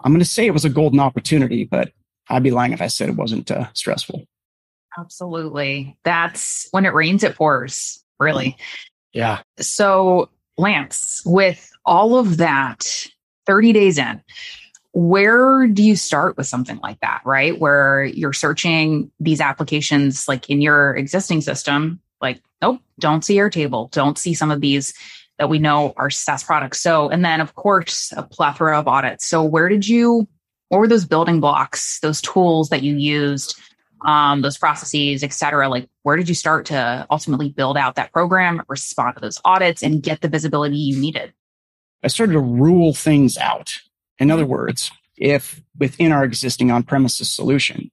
I'm 0.00 0.12
going 0.12 0.20
to 0.20 0.24
say 0.24 0.46
it 0.46 0.52
was 0.52 0.64
a 0.64 0.70
golden 0.70 1.00
opportunity, 1.00 1.64
but 1.64 1.92
I'd 2.28 2.44
be 2.44 2.52
lying 2.52 2.72
if 2.72 2.80
I 2.80 2.86
said 2.86 3.08
it 3.08 3.16
wasn't 3.16 3.50
uh, 3.50 3.66
stressful. 3.74 4.24
Absolutely. 4.96 5.96
That's 6.04 6.68
when 6.70 6.86
it 6.86 6.94
rains, 6.94 7.24
it 7.24 7.34
pours, 7.34 8.02
really. 8.20 8.56
Yeah. 9.12 9.40
So, 9.58 10.30
Lance, 10.56 11.20
with 11.26 11.68
all 11.84 12.16
of 12.16 12.36
that 12.36 13.08
30 13.46 13.72
days 13.72 13.98
in, 13.98 14.22
where 14.94 15.66
do 15.66 15.82
you 15.82 15.96
start 15.96 16.36
with 16.36 16.46
something 16.46 16.78
like 16.78 17.00
that, 17.00 17.20
right? 17.24 17.58
Where 17.58 18.04
you're 18.04 18.32
searching 18.32 19.10
these 19.18 19.40
applications 19.40 20.28
like 20.28 20.48
in 20.48 20.60
your 20.60 20.94
existing 20.94 21.40
system, 21.40 22.00
like, 22.20 22.40
nope, 22.62 22.80
don't 23.00 23.24
see 23.24 23.34
Airtable, 23.34 23.90
don't 23.90 24.16
see 24.16 24.34
some 24.34 24.52
of 24.52 24.60
these 24.60 24.94
that 25.38 25.48
we 25.48 25.58
know 25.58 25.94
are 25.96 26.10
SaaS 26.10 26.44
products. 26.44 26.80
So, 26.80 27.08
and 27.08 27.24
then 27.24 27.40
of 27.40 27.56
course, 27.56 28.12
a 28.16 28.22
plethora 28.22 28.78
of 28.78 28.86
audits. 28.86 29.26
So, 29.26 29.42
where 29.42 29.68
did 29.68 29.88
you, 29.88 30.28
what 30.68 30.78
were 30.78 30.86
those 30.86 31.04
building 31.04 31.40
blocks, 31.40 31.98
those 31.98 32.20
tools 32.20 32.68
that 32.68 32.84
you 32.84 32.94
used, 32.96 33.58
um, 34.06 34.42
those 34.42 34.56
processes, 34.56 35.24
et 35.24 35.32
cetera? 35.32 35.68
Like, 35.68 35.88
where 36.04 36.16
did 36.16 36.28
you 36.28 36.36
start 36.36 36.66
to 36.66 37.04
ultimately 37.10 37.48
build 37.48 37.76
out 37.76 37.96
that 37.96 38.12
program, 38.12 38.62
respond 38.68 39.16
to 39.16 39.20
those 39.20 39.40
audits, 39.44 39.82
and 39.82 40.04
get 40.04 40.20
the 40.20 40.28
visibility 40.28 40.76
you 40.76 41.00
needed? 41.00 41.32
I 42.04 42.06
started 42.06 42.34
to 42.34 42.40
rule 42.40 42.94
things 42.94 43.36
out 43.38 43.80
in 44.18 44.30
other 44.30 44.46
words, 44.46 44.90
if 45.16 45.62
within 45.78 46.12
our 46.12 46.24
existing 46.24 46.70
on 46.70 46.82
premises 46.82 47.30
solution, 47.30 47.90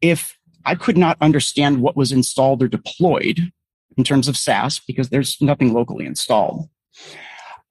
if 0.00 0.38
I 0.64 0.74
could 0.74 0.96
not 0.96 1.16
understand 1.20 1.80
what 1.80 1.96
was 1.96 2.12
installed 2.12 2.62
or 2.62 2.68
deployed 2.68 3.52
in 3.96 4.04
terms 4.04 4.28
of 4.28 4.36
SaaS 4.36 4.78
because 4.78 5.08
there's 5.08 5.40
nothing 5.40 5.72
locally 5.72 6.06
installed, 6.06 6.68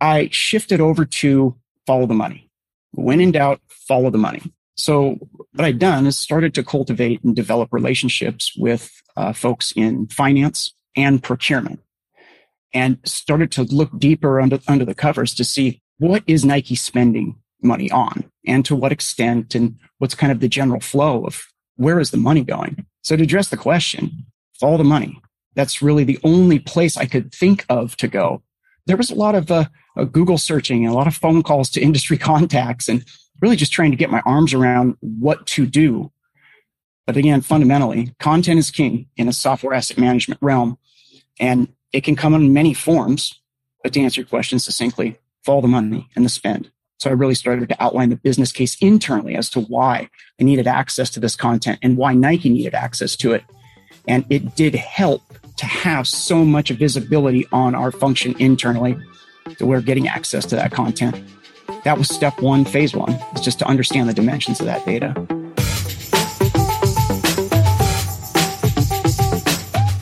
I 0.02 0.30
shifted 0.32 0.82
over 0.82 1.06
to 1.06 1.56
follow 1.86 2.06
the 2.06 2.14
money. 2.14 2.50
When 2.92 3.22
in 3.22 3.32
doubt, 3.32 3.62
follow 3.68 4.10
the 4.10 4.18
money. 4.18 4.42
So 4.76 5.18
what 5.54 5.66
I'd 5.66 5.80
done 5.80 6.08
is 6.08 6.18
started 6.18 6.54
to 6.56 6.64
cultivate 6.64 7.24
and 7.24 7.36
develop 7.36 7.74
relationships 7.74 8.54
with 8.58 8.92
uh, 9.18 9.34
folks 9.34 9.74
in 9.76 10.08
finance 10.08 10.74
and 10.96 11.22
procurement 11.22 11.82
and 12.74 12.98
started 13.04 13.52
to 13.52 13.64
look 13.64 13.90
deeper 14.00 14.40
under, 14.40 14.60
under 14.68 14.86
the 14.86 14.96
covers 14.96 15.34
to 15.36 15.44
see 15.44 15.82
what 15.98 16.24
is 16.28 16.46
Nike 16.46 16.76
spending 16.76 17.36
money 17.62 17.90
on 17.92 18.30
and 18.46 18.66
to 18.66 18.76
what 18.76 18.92
extent 18.92 19.56
and 19.56 19.78
what's 19.98 20.16
kind 20.16 20.32
of 20.32 20.40
the 20.40 20.48
general 20.48 20.80
flow 20.80 21.26
of 21.26 21.48
where 21.76 22.00
is 22.00 22.12
the 22.12 22.18
money 22.18 22.44
going. 22.44 22.86
So 23.02 23.16
to 23.16 23.24
address 23.24 23.50
the 23.50 23.58
question, 23.58 24.26
follow 24.60 24.78
the 24.78 24.84
money. 24.84 25.22
That's 25.56 25.82
really 25.82 26.04
the 26.04 26.20
only 26.24 26.60
place 26.60 26.98
I 26.98 27.06
could 27.06 27.34
think 27.34 27.66
of 27.70 27.96
to 27.98 28.08
go. 28.08 28.44
There 28.86 28.98
was 28.98 29.12
a 29.12 29.16
lot 29.16 29.36
of 29.36 29.52
uh, 29.52 29.66
uh, 29.98 30.06
Google 30.06 30.38
searching 30.38 30.86
and 30.86 30.94
a 30.94 30.98
lot 30.98 31.08
of 31.08 31.16
phone 31.16 31.44
calls 31.44 31.70
to 31.72 31.82
industry 31.90 32.18
contacts 32.18 32.88
and 32.88 33.06
really 33.42 33.56
just 33.56 33.72
trying 33.72 33.92
to 33.92 33.98
get 33.98 34.10
my 34.10 34.22
arms 34.26 34.54
around 34.54 34.96
what 35.02 35.46
to 35.48 35.66
do. 35.66 36.12
But 37.08 37.18
again, 37.18 37.42
fundamentally, 37.42 38.14
content 38.20 38.60
is 38.60 38.70
king 38.70 39.08
in 39.18 39.28
a 39.28 39.34
software 39.34 39.74
asset 39.74 39.98
management 39.98 40.40
realm. 40.42 40.78
And 41.40 41.70
it 41.92 42.04
can 42.04 42.16
come 42.16 42.34
in 42.34 42.54
many 42.54 42.74
forms. 42.74 43.42
But 43.84 43.94
to 43.94 44.02
answer 44.02 44.22
your 44.22 44.28
question 44.28 44.60
succinctly, 44.60 45.18
follow 45.44 45.62
the 45.62 45.68
money 45.68 46.10
and 46.16 46.26
the 46.26 46.30
spend. 46.30 46.70
So 47.00 47.10
I 47.10 47.14
really 47.14 47.36
started 47.36 47.70
to 47.70 47.82
outline 47.82 48.10
the 48.10 48.18
business 48.18 48.52
case 48.52 48.76
internally 48.82 49.36
as 49.36 49.50
to 49.52 49.62
why 49.62 50.10
I 50.38 50.44
needed 50.44 50.68
access 50.68 51.10
to 51.12 51.22
this 51.22 51.34
content 51.34 51.80
and 51.82 51.96
why 51.96 52.14
Nike 52.14 52.50
needed 52.50 52.76
access 52.76 53.16
to 53.18 53.32
it. 53.32 53.44
And 54.06 54.26
it 54.30 54.58
did 54.58 54.76
help 54.76 55.22
to 55.56 55.66
have 55.66 56.10
so 56.10 56.44
much 56.44 56.72
visibility 56.72 57.48
on 57.54 57.74
our 57.74 57.92
function 57.94 58.36
internally 58.38 58.98
that 59.46 59.66
we're 59.66 59.80
getting 59.80 60.10
access 60.10 60.46
to 60.48 60.58
that 60.58 60.74
content. 60.74 61.16
That 61.86 61.98
was 61.98 62.10
step 62.10 62.42
one, 62.42 62.66
phase 62.66 62.94
one, 62.94 63.14
is 63.34 63.40
just 63.40 63.60
to 63.60 63.66
understand 63.66 64.10
the 64.10 64.14
dimensions 64.14 64.60
of 64.60 64.66
that 64.66 64.86
data. 64.86 65.16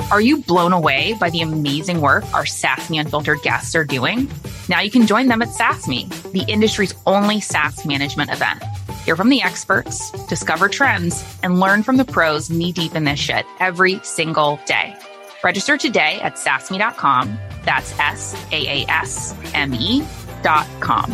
Are 0.10 0.22
you 0.22 0.42
blown 0.42 0.74
away 0.74 1.16
by 1.20 1.30
the 1.30 1.42
amazing 1.42 2.02
work 2.02 2.24
our 2.34 2.48
SaaS 2.48 2.90
Me 2.90 2.98
Unfiltered 2.98 3.44
guests 3.44 3.76
are 3.76 3.84
doing? 3.84 4.32
Now 4.70 4.82
you 4.82 4.92
can 4.92 5.08
join 5.08 5.28
them 5.28 5.42
at 5.42 5.50
SaaSMe, 5.50 6.32
the 6.32 6.44
industry's 6.52 6.94
only 7.06 7.40
SaaS 7.40 7.86
management 7.86 8.32
event. 8.32 8.64
Hear 9.06 9.16
from 9.16 9.30
the 9.30 9.42
experts, 9.42 10.12
discover 10.28 10.68
trends, 10.68 11.24
and 11.42 11.60
learn 11.60 11.84
from 11.84 11.96
the 11.96 12.04
pros 12.04 12.50
knee 12.50 12.74
deep 12.74 12.94
in 12.94 13.06
this 13.06 13.20
shit 13.20 13.46
every 13.60 14.00
single 14.04 14.60
day. 14.66 14.98
Register 15.44 15.78
today 15.78 16.20
at 16.22 16.36
saasme.com. 16.36 17.38
That's 17.64 17.98
S 18.00 18.36
A 18.52 18.84
A 18.84 18.86
S 18.90 19.34
M 19.54 19.74
E 19.74 20.04
dot 20.44 20.68
com. 20.82 21.14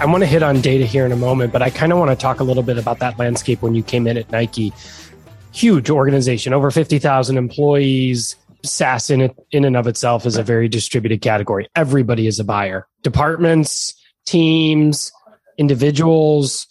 I 0.00 0.06
want 0.06 0.22
to 0.22 0.26
hit 0.26 0.44
on 0.44 0.60
data 0.60 0.86
here 0.86 1.04
in 1.04 1.10
a 1.10 1.16
moment, 1.16 1.52
but 1.52 1.60
I 1.60 1.70
kind 1.70 1.92
of 1.92 1.98
want 1.98 2.12
to 2.12 2.16
talk 2.16 2.38
a 2.38 2.44
little 2.44 2.62
bit 2.62 2.78
about 2.78 3.00
that 3.00 3.18
landscape 3.18 3.60
when 3.62 3.74
you 3.74 3.82
came 3.82 4.06
in 4.06 4.16
at 4.16 4.30
Nike. 4.30 4.72
Huge 5.52 5.90
organization, 5.90 6.52
over 6.52 6.70
50,000 6.70 7.36
employees. 7.36 8.36
SaaS 8.64 9.08
in 9.08 9.32
in 9.52 9.64
and 9.64 9.76
of 9.76 9.86
itself 9.86 10.26
is 10.26 10.36
a 10.36 10.42
very 10.42 10.68
distributed 10.68 11.22
category. 11.22 11.68
Everybody 11.76 12.26
is 12.26 12.40
a 12.40 12.44
buyer. 12.44 12.88
Departments, 13.02 13.94
teams, 14.26 15.12
individuals, 15.58 16.66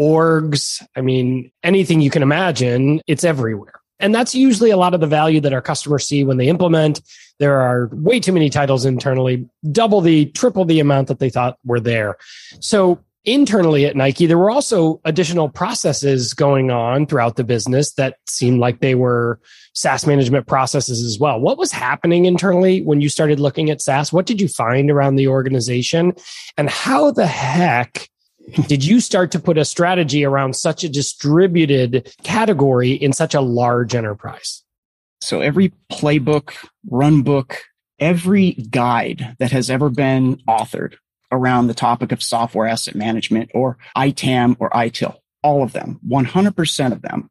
orgs. 0.00 0.82
I 0.96 1.00
mean, 1.00 1.50
anything 1.62 2.00
you 2.00 2.10
can 2.10 2.22
imagine, 2.22 3.00
it's 3.06 3.24
everywhere. 3.24 3.74
And 4.00 4.14
that's 4.14 4.34
usually 4.34 4.70
a 4.70 4.76
lot 4.76 4.94
of 4.94 5.00
the 5.00 5.06
value 5.06 5.40
that 5.40 5.52
our 5.52 5.62
customers 5.62 6.06
see 6.06 6.22
when 6.22 6.36
they 6.36 6.48
implement. 6.48 7.00
There 7.38 7.60
are 7.60 7.88
way 7.92 8.20
too 8.20 8.32
many 8.32 8.48
titles 8.48 8.84
internally, 8.84 9.48
double 9.72 10.00
the, 10.00 10.26
triple 10.26 10.64
the 10.64 10.80
amount 10.80 11.08
that 11.08 11.18
they 11.18 11.30
thought 11.30 11.58
were 11.64 11.80
there. 11.80 12.16
So 12.60 13.00
internally 13.24 13.86
at 13.86 13.96
Nike, 13.96 14.26
there 14.26 14.38
were 14.38 14.50
also 14.50 15.00
additional 15.04 15.48
processes 15.48 16.34
going 16.34 16.70
on 16.70 17.06
throughout 17.06 17.36
the 17.36 17.44
business 17.44 17.92
that 17.94 18.16
seemed 18.26 18.60
like 18.60 18.80
they 18.80 18.94
were 18.94 19.40
SaaS 19.74 20.06
management 20.06 20.46
processes 20.46 21.04
as 21.04 21.18
well. 21.18 21.40
What 21.40 21.58
was 21.58 21.70
happening 21.72 22.24
internally 22.24 22.82
when 22.82 23.00
you 23.00 23.08
started 23.08 23.40
looking 23.40 23.70
at 23.70 23.80
SaaS? 23.80 24.12
What 24.12 24.26
did 24.26 24.40
you 24.40 24.48
find 24.48 24.90
around 24.90 25.16
the 25.16 25.28
organization? 25.28 26.14
And 26.56 26.70
how 26.70 27.10
the 27.10 27.26
heck 27.26 28.08
did 28.66 28.84
you 28.84 29.00
start 29.00 29.30
to 29.32 29.38
put 29.38 29.58
a 29.58 29.64
strategy 29.64 30.24
around 30.24 30.56
such 30.56 30.82
a 30.82 30.88
distributed 30.88 32.14
category 32.22 32.92
in 32.92 33.12
such 33.12 33.34
a 33.34 33.40
large 33.40 33.94
enterprise? 33.94 34.62
So 35.20 35.40
every 35.40 35.72
playbook, 35.92 36.54
run 36.88 37.22
book, 37.22 37.62
every 37.98 38.52
guide 38.52 39.36
that 39.38 39.50
has 39.52 39.68
ever 39.68 39.90
been 39.90 40.36
authored 40.48 40.94
around 41.30 41.66
the 41.66 41.74
topic 41.74 42.12
of 42.12 42.22
software 42.22 42.66
asset 42.66 42.94
management 42.94 43.50
or 43.54 43.78
ITAM 43.96 44.56
or 44.58 44.70
ITIL, 44.70 45.16
all 45.42 45.62
of 45.62 45.72
them, 45.72 46.00
100% 46.08 46.92
of 46.92 47.02
them, 47.02 47.30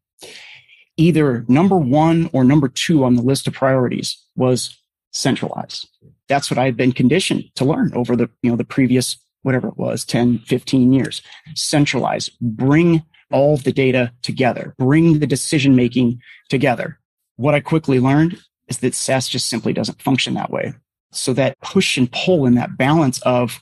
either 0.97 1.45
number 1.47 1.77
one 1.77 2.29
or 2.33 2.43
number 2.43 2.67
two 2.67 3.03
on 3.03 3.15
the 3.15 3.21
list 3.21 3.47
of 3.47 3.53
priorities 3.53 4.21
was 4.35 4.77
centralize. 5.11 5.85
That's 6.27 6.51
what 6.51 6.57
I 6.57 6.65
had 6.65 6.77
been 6.77 6.91
conditioned 6.91 7.45
to 7.55 7.65
learn 7.65 7.91
over 7.95 8.15
the, 8.15 8.29
you 8.41 8.49
know, 8.49 8.57
the 8.57 8.65
previous, 8.65 9.17
whatever 9.43 9.67
it 9.67 9.77
was, 9.77 10.03
10, 10.05 10.39
15 10.39 10.93
years. 10.93 11.21
Centralize, 11.55 12.29
bring 12.41 13.03
all 13.31 13.57
the 13.57 13.71
data 13.71 14.11
together, 14.21 14.73
bring 14.77 15.19
the 15.19 15.27
decision 15.27 15.75
making 15.75 16.21
together. 16.49 16.99
What 17.35 17.55
I 17.55 17.59
quickly 17.59 17.99
learned 17.99 18.37
is 18.67 18.79
that 18.79 18.95
SaaS 18.95 19.27
just 19.27 19.49
simply 19.49 19.73
doesn't 19.73 20.01
function 20.01 20.33
that 20.33 20.51
way. 20.51 20.73
So 21.11 21.33
that 21.33 21.59
push 21.61 21.97
and 21.97 22.11
pull 22.11 22.45
and 22.45 22.57
that 22.57 22.77
balance 22.77 23.21
of 23.21 23.61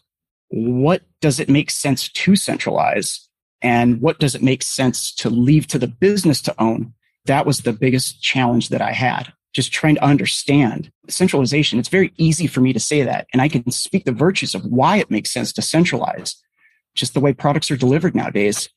what 0.50 1.02
does 1.22 1.40
it 1.40 1.50
make 1.50 1.72
sense 1.72 2.10
to 2.10 2.36
centralize 2.36 3.28
and 3.62 4.02
what 4.02 4.20
does 4.20 4.36
it 4.36 4.44
make 4.44 4.62
sense 4.62 5.14
to 5.16 5.30
leave 5.30 5.68
to 5.68 5.80
the 5.80 5.88
business 5.88 6.42
to 6.44 6.62
own? 6.62 6.94
That 7.26 7.46
was 7.46 7.62
the 7.62 7.74
biggest 7.74 8.22
challenge 8.22 8.70
that 8.70 8.82
I 8.82 8.92
had. 8.92 9.34
Just 9.54 9.72
trying 9.72 9.96
to 9.96 10.04
understand 10.04 10.92
centralization. 11.10 11.80
It's 11.80 11.90
very 11.90 12.14
easy 12.18 12.46
for 12.46 12.62
me 12.62 12.74
to 12.74 12.80
say 12.80 13.04
that. 13.04 13.26
And 13.34 13.42
I 13.42 13.48
can 13.48 13.72
speak 13.72 14.06
the 14.06 14.12
virtues 14.12 14.54
of 14.54 14.66
why 14.66 14.98
it 14.98 15.10
makes 15.10 15.32
sense 15.32 15.52
to 15.54 15.62
centralize. 15.62 16.36
Just 16.94 17.14
the 17.14 17.20
way 17.20 17.34
products 17.34 17.72
are 17.72 17.78
delivered 17.78 18.16
nowadays, 18.16 18.70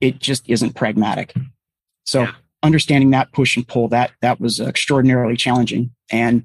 it 0.00 0.18
just 0.18 0.48
isn't 0.48 0.74
pragmatic. 0.74 1.32
So 2.04 2.22
yeah. 2.22 2.32
understanding 2.62 3.10
that 3.10 3.32
push 3.32 3.56
and 3.56 3.66
pull, 3.66 3.88
that, 3.88 4.12
that 4.20 4.40
was 4.40 4.60
extraordinarily 4.60 5.36
challenging. 5.36 5.92
And 6.10 6.44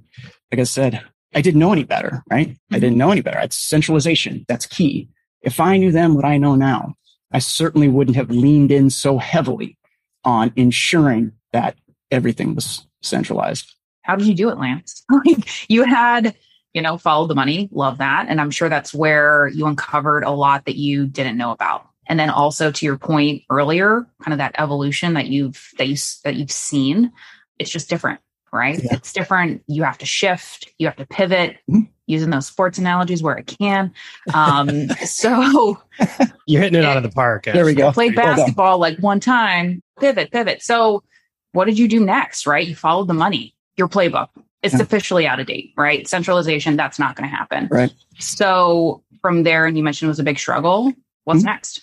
like 0.52 0.60
I 0.60 0.64
said, 0.64 1.04
I 1.34 1.42
didn't 1.42 1.60
know 1.60 1.72
any 1.72 1.84
better, 1.84 2.24
right? 2.30 2.50
Mm-hmm. 2.50 2.76
I 2.76 2.80
didn't 2.80 2.98
know 2.98 3.12
any 3.12 3.22
better. 3.22 3.40
It's 3.40 3.58
centralization. 3.58 4.46
That's 4.48 4.66
key. 4.66 5.10
If 5.42 5.60
I 5.60 5.78
knew 5.78 5.92
then 5.92 6.14
what 6.14 6.26
I 6.26 6.38
know 6.38 6.56
now, 6.56 6.96
I 7.32 7.40
certainly 7.40 7.88
wouldn't 7.88 8.18
have 8.18 8.30
leaned 8.30 8.72
in 8.72 8.90
so 8.90 9.18
heavily 9.18 9.78
on 10.24 10.52
ensuring 10.56 11.32
that 11.54 11.78
everything 12.12 12.54
was 12.54 12.86
centralized. 13.02 13.74
How 14.04 14.16
did 14.16 14.28
you 14.28 14.36
do 14.36 14.50
it, 14.50 14.58
Lance? 14.58 15.04
you 15.70 15.84
had, 15.84 16.36
you 16.74 16.82
know, 16.82 16.98
followed 16.98 17.28
the 17.28 17.36
money. 17.36 17.70
Love 17.72 18.00
that. 18.00 18.26
And 18.28 18.42
I'm 18.42 18.52
sure 18.52 18.70
that's 18.70 18.94
where 18.94 19.48
you 19.48 19.66
uncovered 19.66 20.24
a 20.24 20.32
lot 20.32 20.66
that 20.66 20.76
you 20.76 21.08
didn't 21.08 21.38
know 21.38 21.52
about. 21.52 21.88
And 22.08 22.20
then 22.20 22.30
also 22.30 22.72
to 22.72 22.86
your 22.86 22.98
point 22.98 23.44
earlier, 23.50 24.06
kind 24.22 24.34
of 24.34 24.40
that 24.40 24.56
evolution 24.58 25.14
that 25.14 25.28
you've 25.28 25.70
that 25.78 25.88
you 25.88 25.96
that 26.24 26.36
you've 26.36 26.52
seen, 26.52 27.14
it's 27.58 27.72
just 27.72 27.90
different 27.90 28.20
right? 28.52 28.82
Yeah. 28.84 28.96
It's 28.96 29.14
different. 29.14 29.64
You 29.68 29.84
have 29.84 29.98
to 30.00 30.06
shift, 30.06 30.72
you 30.78 30.88
have 30.88 30.96
to 30.98 31.06
pivot, 31.06 31.58
mm-hmm. 31.70 31.82
using 32.08 32.30
those 32.30 32.48
sports 32.48 32.78
analogies 32.78 33.24
where 33.24 33.38
it 33.38 33.48
can. 33.48 33.94
Um, 34.34 34.90
so 35.06 35.82
you're 36.46 36.62
hitting 36.62 36.80
it 36.80 36.86
out 36.86 36.98
of 36.98 37.04
the 37.04 37.10
park. 37.10 37.46
There 37.46 37.66
we 37.66 37.74
go. 37.74 37.92
Played 37.92 38.16
basketball 38.16 38.78
like 38.78 38.98
one 39.00 39.20
time, 39.20 39.82
pivot, 40.00 40.32
pivot. 40.32 40.62
So 40.62 41.04
what 41.54 41.66
did 41.66 41.78
you 41.78 41.88
do 41.88 42.04
next, 42.04 42.48
right? 42.48 42.66
You 42.66 42.76
followed 42.76 43.08
the 43.08 43.14
money, 43.14 43.56
your 43.78 43.88
playbook. 43.88 44.30
It's 44.64 44.76
yeah. 44.76 44.82
officially 44.82 45.26
out 45.26 45.40
of 45.40 45.48
date, 45.48 45.74
right? 45.76 46.08
Centralization, 46.08 46.76
that's 46.76 47.00
not 47.00 47.16
going 47.16 47.30
to 47.30 47.36
happen. 47.36 47.68
Right. 47.72 47.92
So 48.20 49.04
from 49.22 49.44
there, 49.44 49.66
and 49.66 49.78
you 49.78 49.84
mentioned 49.84 50.08
it 50.08 50.12
was 50.12 50.20
a 50.20 50.24
big 50.24 50.40
struggle. 50.40 50.94
What's 51.24 51.40
mm-hmm. 51.40 51.48
next? 51.48 51.82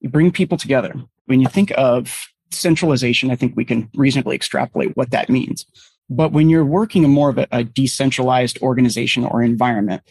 You 0.00 0.08
bring 0.08 0.30
people 0.30 0.56
together. 0.56 0.94
When 1.26 1.40
you 1.40 1.48
think 1.48 1.72
of 1.76 2.28
centralization, 2.50 3.30
I 3.30 3.36
think 3.36 3.56
we 3.56 3.64
can 3.64 3.88
reasonably 3.94 4.36
extrapolate 4.36 4.96
what 4.96 5.10
that 5.10 5.28
means. 5.28 5.66
But 6.10 6.32
when 6.32 6.50
you're 6.50 6.64
working 6.64 7.04
in 7.04 7.10
more 7.10 7.30
of 7.30 7.38
a, 7.38 7.46
a 7.52 7.64
decentralized 7.64 8.60
organization 8.60 9.24
or 9.24 9.42
environment, 9.42 10.02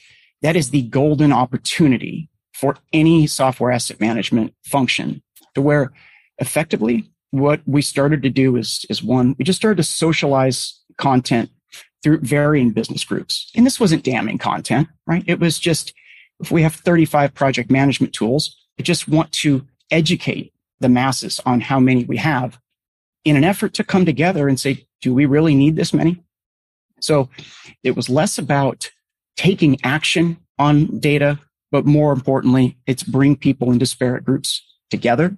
that 0.41 0.55
is 0.55 0.69
the 0.69 0.83
golden 0.83 1.33
opportunity 1.33 2.29
for 2.53 2.77
any 2.93 3.27
software 3.27 3.71
asset 3.71 3.99
management 3.99 4.53
function 4.65 5.21
to 5.55 5.61
where 5.61 5.91
effectively 6.39 7.09
what 7.31 7.61
we 7.65 7.81
started 7.81 8.23
to 8.23 8.29
do 8.29 8.55
is, 8.55 8.85
is 8.89 9.03
one, 9.03 9.35
we 9.37 9.45
just 9.45 9.59
started 9.59 9.77
to 9.77 9.83
socialize 9.83 10.81
content 10.97 11.49
through 12.01 12.19
varying 12.21 12.71
business 12.71 13.03
groups. 13.03 13.51
And 13.55 13.65
this 13.65 13.79
wasn't 13.79 14.03
damning 14.03 14.37
content, 14.37 14.87
right? 15.05 15.23
It 15.27 15.39
was 15.39 15.59
just, 15.59 15.93
if 16.39 16.49
we 16.49 16.63
have 16.63 16.75
35 16.75 17.33
project 17.33 17.69
management 17.69 18.13
tools, 18.13 18.55
I 18.79 18.83
just 18.83 19.07
want 19.07 19.31
to 19.33 19.67
educate 19.91 20.53
the 20.79 20.89
masses 20.89 21.41
on 21.45 21.59
how 21.61 21.79
many 21.79 22.05
we 22.05 22.17
have 22.17 22.57
in 23.25 23.35
an 23.35 23.43
effort 23.43 23.73
to 23.75 23.83
come 23.83 24.05
together 24.05 24.47
and 24.47 24.59
say, 24.59 24.85
do 25.01 25.13
we 25.13 25.25
really 25.25 25.55
need 25.55 25.75
this 25.75 25.93
many? 25.93 26.23
So 27.01 27.29
it 27.83 27.95
was 27.95 28.09
less 28.09 28.37
about 28.37 28.91
taking 29.37 29.79
action 29.83 30.37
on 30.57 30.99
data, 30.99 31.39
but 31.71 31.85
more 31.85 32.11
importantly, 32.11 32.77
it's 32.85 33.03
bring 33.03 33.35
people 33.35 33.71
in 33.71 33.77
disparate 33.77 34.25
groups 34.25 34.61
together. 34.89 35.37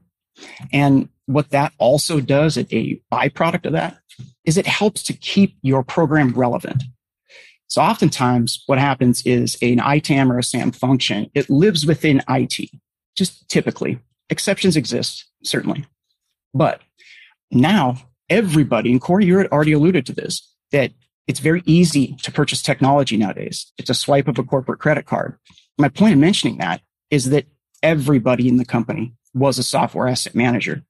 And 0.74 1.10
what 1.28 1.52
that 1.52 1.74
also 1.78 2.20
does, 2.20 2.58
a 2.58 3.02
byproduct 3.12 3.66
of 3.66 3.74
that, 3.74 4.00
is 4.46 4.58
it 4.58 4.66
helps 4.66 5.04
to 5.04 5.14
keep 5.14 5.56
your 5.62 5.84
program 5.84 6.34
relevant. 6.34 6.84
So 7.68 7.82
oftentimes 7.82 8.64
what 8.66 8.80
happens 8.80 9.26
is 9.26 9.58
an 9.62 9.80
ITAM 9.80 10.32
or 10.32 10.40
a 10.40 10.44
SAM 10.44 10.72
function, 10.72 11.30
it 11.34 11.50
lives 11.50 11.86
within 11.86 12.22
IT, 12.28 12.70
just 13.16 13.48
typically. 13.48 14.00
Exceptions 14.30 14.76
exist, 14.76 15.26
certainly. 15.44 15.86
But 16.54 16.82
now 17.52 17.98
everybody, 18.32 18.92
and 18.92 19.02
Corey, 19.02 19.26
you 19.26 19.46
already 19.48 19.74
alluded 19.74 20.06
to 20.08 20.14
this, 20.14 20.42
that 20.72 20.92
it's 21.28 21.40
very 21.40 21.62
easy 21.66 22.16
to 22.24 22.32
purchase 22.32 22.64
technology 22.64 23.18
nowadays. 23.18 23.72
It's 23.78 23.90
a 23.90 23.94
swipe 23.94 24.28
of 24.28 24.40
a 24.40 24.44
corporate 24.44 24.80
credit 24.80 25.06
card. 25.06 25.38
My 25.78 25.90
point 25.90 26.14
of 26.14 26.20
mentioning 26.20 26.58
that 26.58 26.82
is 27.12 27.30
that 27.30 27.46
everybody 27.84 28.48
in 28.48 28.58
the 28.58 28.66
company 28.66 29.14
was 29.34 29.60
a 29.60 29.64
software 29.64 30.08
asset 30.08 30.34
manager. 30.34 30.84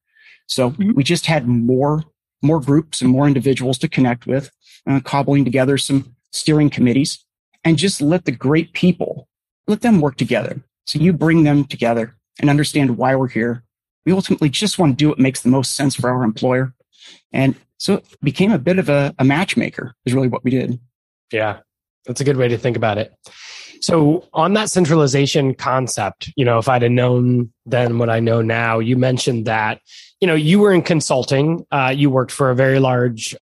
So 0.48 0.72
mm-hmm. 0.72 0.94
we 0.94 1.04
just 1.04 1.26
had 1.26 1.48
more, 1.48 2.04
more 2.42 2.60
groups 2.60 3.02
and 3.02 3.10
more 3.10 3.28
individuals 3.28 3.78
to 3.80 3.90
connect 3.90 4.28
with, 4.28 4.52
uh, 4.88 5.00
cobbling 5.02 5.44
together 5.44 5.78
some 5.78 6.16
steering 6.32 6.70
committees 6.70 7.26
and 7.64 7.78
just 7.78 8.02
let 8.02 8.26
the 8.26 8.32
great 8.32 8.74
people, 8.74 9.28
let 9.68 9.82
them 9.82 10.00
work 10.00 10.16
together. 10.16 10.62
So 10.86 11.00
you 11.00 11.12
bring 11.12 11.44
them 11.44 11.66
together 11.66 12.16
and 12.40 12.50
understand 12.50 12.98
why 12.98 13.16
we're 13.16 13.28
here. 13.28 13.64
We 14.06 14.12
ultimately 14.12 14.50
just 14.50 14.80
want 14.80 14.94
to 14.94 14.96
do 14.96 15.10
what 15.10 15.20
makes 15.20 15.42
the 15.42 15.50
most 15.50 15.76
sense 15.76 15.96
for 15.96 16.10
our 16.10 16.24
employer 16.24 16.74
and 17.32 17.56
so 17.78 17.96
it 17.96 18.06
became 18.22 18.52
a 18.52 18.60
bit 18.60 18.80
of 18.80 18.90
a, 18.90 19.14
a 19.18 19.24
matchmaker 19.24 19.96
is 20.06 20.14
really 20.14 20.28
what 20.28 20.44
we 20.44 20.52
did. 20.52 20.80
Yeah, 21.32 21.60
that's 22.06 22.22
a 22.22 22.24
good 22.24 22.38
way 22.38 22.48
to 22.48 22.58
think 22.58 22.78
about 22.78 22.98
it. 22.98 23.14
So 23.82 24.28
on 24.34 24.54
that 24.54 24.70
centralization 24.70 25.56
concept, 25.56 26.32
you 26.36 26.46
know, 26.46 26.60
if 26.60 26.70
I'd 26.70 26.84
have 26.84 26.92
known 26.92 27.52
then 27.66 27.98
what 27.98 28.10
I 28.10 28.20
know 28.20 28.42
now, 28.42 28.78
you 28.78 28.96
mentioned 28.96 29.46
that, 29.48 29.82
you 30.20 30.28
know, 30.28 30.36
you 30.36 30.60
were 30.60 30.72
in 30.72 30.84
consulting. 30.84 31.66
Uh, 31.72 31.92
you 31.96 32.12
worked 32.12 32.32
for 32.32 32.52
a 32.52 32.56
very 32.56 32.80
large 32.80 33.36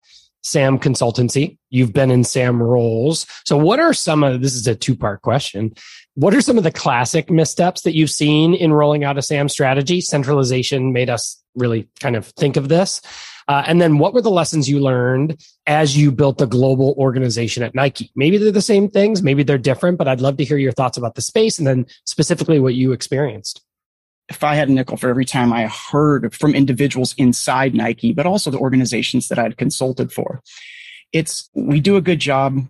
SAM 0.44 0.78
consultancy. 0.78 1.58
You've 1.72 1.92
been 1.92 2.12
in 2.12 2.24
SAM 2.24 2.62
roles. 2.62 3.26
So 3.46 3.58
what 3.58 3.80
are 3.80 3.94
some 3.94 4.24
of, 4.24 4.42
this 4.42 4.54
is 4.54 4.68
a 4.68 4.76
two 4.76 4.96
part 4.96 5.24
question. 5.24 5.74
What 6.14 6.36
are 6.36 6.42
some 6.42 6.58
of 6.58 6.64
the 6.64 6.72
classic 6.72 7.32
missteps 7.32 7.82
that 7.82 7.96
you've 7.96 8.12
seen 8.12 8.54
in 8.54 8.74
rolling 8.74 9.04
out 9.04 9.18
a 9.18 9.24
SAM 9.24 9.50
strategy? 9.50 10.02
Centralization 10.02 10.94
made 10.94 11.10
us 11.10 11.42
really 11.56 11.90
kind 12.00 12.16
of 12.16 12.28
think 12.28 12.58
of 12.58 12.70
this. 12.70 13.02
Uh, 13.48 13.64
and 13.66 13.82
then 13.82 13.98
what 13.98 14.14
were 14.14 14.22
the 14.22 14.30
lessons 14.30 14.70
you 14.70 14.80
learned 14.80 15.42
as 15.66 15.96
you 15.96 16.12
built 16.12 16.38
the 16.38 16.46
global 16.46 16.94
organization 16.98 17.64
at 17.64 17.74
Nike? 17.74 18.12
Maybe 18.16 18.38
they're 18.38 18.52
the 18.52 18.62
same 18.62 18.90
things, 18.90 19.24
maybe 19.24 19.44
they're 19.44 19.58
different, 19.58 19.98
but 19.98 20.08
I'd 20.08 20.22
love 20.22 20.38
to 20.38 20.44
hear 20.44 20.58
your 20.58 20.74
thoughts 20.74 20.98
about 20.98 21.16
the 21.16 21.22
space 21.22 21.58
and 21.58 21.66
then 21.66 21.86
specifically 22.06 22.60
what 22.60 22.76
you 22.76 22.92
experienced. 22.92 23.62
If 24.30 24.44
I 24.44 24.56
had 24.56 24.68
a 24.68 24.74
nickel 24.74 24.98
for 24.98 25.10
every 25.10 25.24
time 25.24 25.54
I 25.54 25.68
heard 25.68 26.36
from 26.36 26.54
individuals 26.54 27.16
inside 27.18 27.74
Nike, 27.74 28.12
but 28.12 28.26
also 28.26 28.52
the 28.52 28.60
organizations 28.60 29.30
that 29.30 29.40
I'd 29.40 29.58
consulted 29.58 30.12
for, 30.12 30.42
it's 31.14 31.50
we 31.54 31.80
do 31.80 31.96
a 31.96 32.02
good 32.02 32.20
job. 32.20 32.68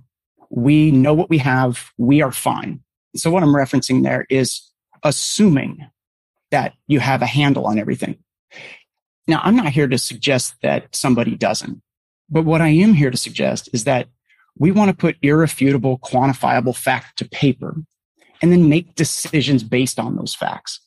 We 0.51 0.91
know 0.91 1.15
what 1.15 1.31
we 1.31 1.39
have. 1.39 1.91
We 1.97 2.21
are 2.21 2.31
fine. 2.31 2.81
So 3.15 3.31
what 3.31 3.41
I'm 3.41 3.49
referencing 3.49 4.03
there 4.03 4.27
is 4.29 4.61
assuming 5.03 5.87
that 6.51 6.73
you 6.85 6.99
have 6.99 7.23
a 7.23 7.25
handle 7.25 7.65
on 7.65 7.79
everything. 7.79 8.17
Now, 9.27 9.41
I'm 9.43 9.55
not 9.55 9.69
here 9.69 9.87
to 9.87 9.97
suggest 9.97 10.55
that 10.61 10.95
somebody 10.95 11.35
doesn't, 11.35 11.81
but 12.29 12.45
what 12.45 12.61
I 12.61 12.69
am 12.69 12.93
here 12.93 13.11
to 13.11 13.17
suggest 13.17 13.69
is 13.73 13.83
that 13.83 14.07
we 14.57 14.71
want 14.71 14.89
to 14.89 14.95
put 14.95 15.17
irrefutable, 15.21 15.99
quantifiable 15.99 16.75
fact 16.75 17.17
to 17.19 17.29
paper 17.29 17.75
and 18.41 18.51
then 18.51 18.69
make 18.69 18.95
decisions 18.95 19.63
based 19.63 19.99
on 19.99 20.15
those 20.15 20.33
facts. 20.33 20.79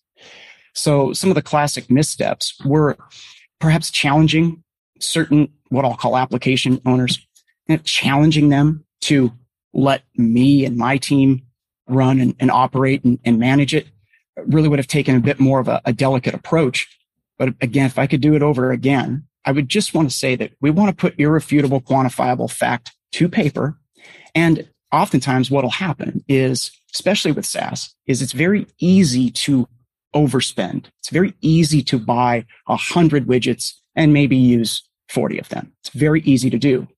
So 0.74 1.12
some 1.12 1.30
of 1.30 1.34
the 1.34 1.42
classic 1.42 1.90
missteps 1.90 2.54
were 2.64 2.96
perhaps 3.58 3.90
challenging 3.90 4.62
certain, 5.00 5.48
what 5.68 5.84
I'll 5.84 5.96
call 5.96 6.16
application 6.16 6.80
owners, 6.86 7.24
and 7.68 7.84
challenging 7.84 8.48
them 8.48 8.84
to 9.02 9.32
let 9.72 10.02
me 10.16 10.64
and 10.64 10.76
my 10.76 10.96
team 10.96 11.42
run 11.88 12.20
and, 12.20 12.34
and 12.38 12.50
operate 12.50 13.04
and, 13.04 13.18
and, 13.24 13.38
manage 13.38 13.74
it 13.74 13.88
really 14.46 14.68
would 14.68 14.78
have 14.78 14.86
taken 14.86 15.16
a 15.16 15.20
bit 15.20 15.40
more 15.40 15.58
of 15.58 15.68
a, 15.68 15.80
a 15.84 15.92
delicate 15.92 16.34
approach. 16.34 16.88
But 17.40 17.54
again, 17.62 17.86
if 17.86 17.98
I 17.98 18.06
could 18.06 18.20
do 18.20 18.34
it 18.34 18.42
over 18.42 18.70
again, 18.70 19.24
I 19.46 19.52
would 19.52 19.70
just 19.70 19.94
want 19.94 20.10
to 20.10 20.14
say 20.14 20.36
that 20.36 20.52
we 20.60 20.70
want 20.70 20.90
to 20.90 21.00
put 21.00 21.18
irrefutable, 21.18 21.80
quantifiable 21.80 22.50
fact 22.50 22.92
to 23.12 23.30
paper. 23.30 23.80
And 24.34 24.68
oftentimes 24.92 25.50
what 25.50 25.64
will 25.64 25.70
happen 25.70 26.22
is, 26.28 26.70
especially 26.94 27.32
with 27.32 27.46
SaaS, 27.46 27.94
is 28.06 28.20
it's 28.20 28.32
very 28.34 28.66
easy 28.78 29.30
to 29.30 29.66
overspend. 30.14 30.88
It's 30.98 31.08
very 31.08 31.32
easy 31.40 31.82
to 31.84 31.98
buy 31.98 32.44
a 32.68 32.76
hundred 32.76 33.26
widgets 33.26 33.72
and 33.96 34.12
maybe 34.12 34.36
use 34.36 34.86
40 35.08 35.38
of 35.38 35.48
them. 35.48 35.72
It's 35.80 35.94
very 35.94 36.20
easy 36.20 36.50
to 36.50 36.58
do. 36.58 36.88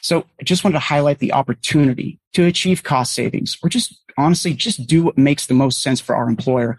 So 0.00 0.24
I 0.40 0.44
just 0.44 0.64
wanted 0.64 0.76
to 0.76 0.80
highlight 0.80 1.18
the 1.18 1.34
opportunity 1.34 2.18
to 2.32 2.46
achieve 2.46 2.82
cost 2.82 3.12
savings 3.12 3.58
or 3.62 3.68
just 3.68 3.94
honestly, 4.16 4.54
just 4.54 4.86
do 4.86 5.04
what 5.04 5.18
makes 5.18 5.46
the 5.46 5.54
most 5.54 5.82
sense 5.82 6.00
for 6.00 6.16
our 6.16 6.30
employer 6.30 6.78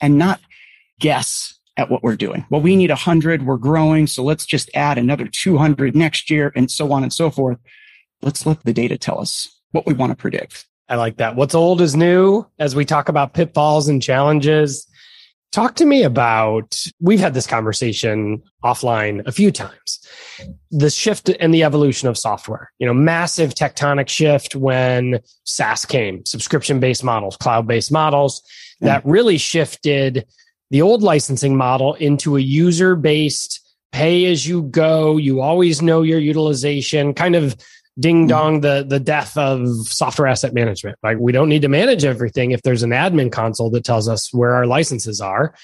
and 0.00 0.16
not 0.16 0.40
guess 0.98 1.57
at 1.78 1.88
what 1.90 2.02
we're 2.02 2.16
doing. 2.16 2.44
Well, 2.50 2.60
we 2.60 2.76
need 2.76 2.90
100, 2.90 3.46
we're 3.46 3.56
growing, 3.56 4.06
so 4.06 4.22
let's 4.24 4.44
just 4.44 4.68
add 4.74 4.98
another 4.98 5.26
200 5.26 5.94
next 5.94 6.28
year 6.28 6.52
and 6.54 6.70
so 6.70 6.92
on 6.92 7.04
and 7.04 7.12
so 7.12 7.30
forth. 7.30 7.58
Let's 8.20 8.44
let 8.44 8.62
the 8.64 8.72
data 8.72 8.98
tell 8.98 9.20
us 9.20 9.48
what 9.70 9.86
we 9.86 9.94
want 9.94 10.10
to 10.10 10.16
predict. 10.16 10.66
I 10.88 10.96
like 10.96 11.18
that. 11.18 11.36
What's 11.36 11.54
old 11.54 11.80
is 11.80 11.94
new 11.94 12.44
as 12.58 12.74
we 12.74 12.84
talk 12.84 13.08
about 13.08 13.32
pitfalls 13.32 13.88
and 13.88 14.02
challenges. 14.02 14.86
Talk 15.52 15.76
to 15.76 15.86
me 15.86 16.02
about, 16.02 16.76
we've 17.00 17.20
had 17.20 17.32
this 17.32 17.46
conversation 17.46 18.42
offline 18.64 19.26
a 19.26 19.32
few 19.32 19.50
times. 19.50 20.00
The 20.70 20.90
shift 20.90 21.30
and 21.40 21.54
the 21.54 21.62
evolution 21.62 22.08
of 22.08 22.18
software, 22.18 22.70
you 22.78 22.86
know, 22.86 22.92
massive 22.92 23.54
tectonic 23.54 24.08
shift 24.08 24.56
when 24.56 25.20
SaaS 25.44 25.84
came, 25.84 26.24
subscription 26.26 26.80
based 26.80 27.04
models, 27.04 27.36
cloud 27.36 27.66
based 27.66 27.92
models 27.92 28.42
that 28.80 29.04
really 29.04 29.38
shifted 29.38 30.26
the 30.70 30.82
old 30.82 31.02
licensing 31.02 31.56
model 31.56 31.94
into 31.94 32.36
a 32.36 32.40
user 32.40 32.96
based 32.96 33.60
pay 33.92 34.26
as 34.26 34.46
you 34.46 34.62
go. 34.62 35.16
You 35.16 35.40
always 35.40 35.80
know 35.80 36.02
your 36.02 36.18
utilization, 36.18 37.14
kind 37.14 37.34
of 37.34 37.56
ding 37.98 38.22
mm-hmm. 38.22 38.28
dong 38.28 38.60
the 38.60 38.84
the 38.88 39.00
death 39.00 39.36
of 39.36 39.66
software 39.88 40.28
asset 40.28 40.54
management. 40.54 40.98
Like 41.02 41.18
we 41.18 41.32
don't 41.32 41.48
need 41.48 41.62
to 41.62 41.68
manage 41.68 42.04
everything 42.04 42.52
if 42.52 42.62
there's 42.62 42.82
an 42.82 42.90
admin 42.90 43.32
console 43.32 43.70
that 43.70 43.84
tells 43.84 44.08
us 44.08 44.32
where 44.32 44.54
our 44.54 44.66
licenses 44.66 45.20
are. 45.20 45.54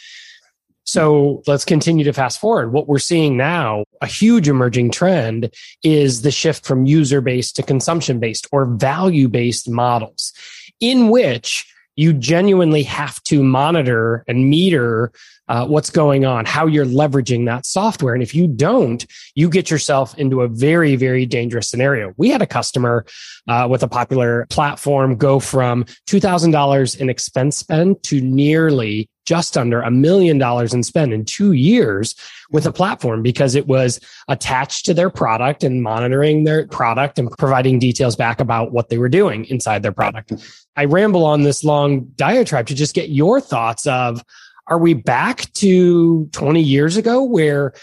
So 0.86 1.42
let's 1.46 1.64
continue 1.64 2.04
to 2.04 2.12
fast 2.12 2.38
forward. 2.38 2.72
What 2.72 2.88
we're 2.88 2.98
seeing 2.98 3.38
now, 3.38 3.84
a 4.02 4.06
huge 4.06 4.48
emerging 4.48 4.90
trend 4.90 5.54
is 5.82 6.20
the 6.20 6.30
shift 6.30 6.66
from 6.66 6.84
user 6.84 7.22
based 7.22 7.56
to 7.56 7.62
consumption 7.62 8.20
based 8.20 8.46
or 8.52 8.66
value 8.66 9.28
based 9.28 9.68
models 9.68 10.34
in 10.80 11.08
which 11.08 11.73
you 11.96 12.12
genuinely 12.12 12.82
have 12.82 13.22
to 13.24 13.42
monitor 13.42 14.24
and 14.26 14.48
meter 14.48 15.12
uh, 15.48 15.66
what's 15.66 15.90
going 15.90 16.24
on, 16.24 16.44
how 16.46 16.66
you're 16.66 16.86
leveraging 16.86 17.46
that 17.46 17.66
software. 17.66 18.14
And 18.14 18.22
if 18.22 18.34
you 18.34 18.46
don't, 18.46 19.04
you 19.34 19.48
get 19.48 19.70
yourself 19.70 20.16
into 20.18 20.40
a 20.40 20.48
very, 20.48 20.96
very 20.96 21.26
dangerous 21.26 21.68
scenario. 21.68 22.14
We 22.16 22.30
had 22.30 22.42
a 22.42 22.46
customer 22.46 23.04
uh, 23.46 23.68
with 23.70 23.82
a 23.82 23.88
popular 23.88 24.46
platform 24.50 25.16
go 25.16 25.40
from 25.40 25.84
$2,000 26.08 26.98
in 26.98 27.10
expense 27.10 27.56
spend 27.56 28.02
to 28.04 28.20
nearly 28.20 29.08
just 29.24 29.56
under 29.56 29.80
a 29.82 29.90
million 29.90 30.38
dollars 30.38 30.74
in 30.74 30.82
spend 30.82 31.12
in 31.12 31.24
two 31.24 31.52
years 31.52 32.14
with 32.50 32.66
a 32.66 32.72
platform 32.72 33.22
because 33.22 33.54
it 33.54 33.66
was 33.66 34.00
attached 34.28 34.84
to 34.86 34.94
their 34.94 35.10
product 35.10 35.64
and 35.64 35.82
monitoring 35.82 36.44
their 36.44 36.66
product 36.66 37.18
and 37.18 37.30
providing 37.38 37.78
details 37.78 38.16
back 38.16 38.40
about 38.40 38.72
what 38.72 38.88
they 38.88 38.98
were 38.98 39.08
doing 39.08 39.44
inside 39.46 39.82
their 39.82 39.92
product. 39.92 40.32
I 40.76 40.84
ramble 40.84 41.24
on 41.24 41.42
this 41.42 41.64
long 41.64 42.04
diatribe 42.16 42.66
to 42.66 42.74
just 42.74 42.94
get 42.94 43.10
your 43.10 43.40
thoughts 43.40 43.86
of 43.86 44.24
are 44.66 44.78
we 44.78 44.94
back 44.94 45.52
to 45.54 46.26
20 46.32 46.60
years 46.60 46.96
ago 46.96 47.22
where 47.22 47.74